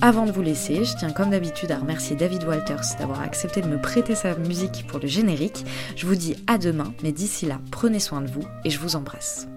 [0.00, 3.68] Avant de vous laisser, je tiens comme d'habitude à remercier David Walters d'avoir accepté de
[3.68, 5.64] me prêter sa musique pour le générique.
[5.96, 8.96] Je vous dis à demain, mais d'ici là, prenez soin de vous et je vous
[8.96, 9.48] embrasse.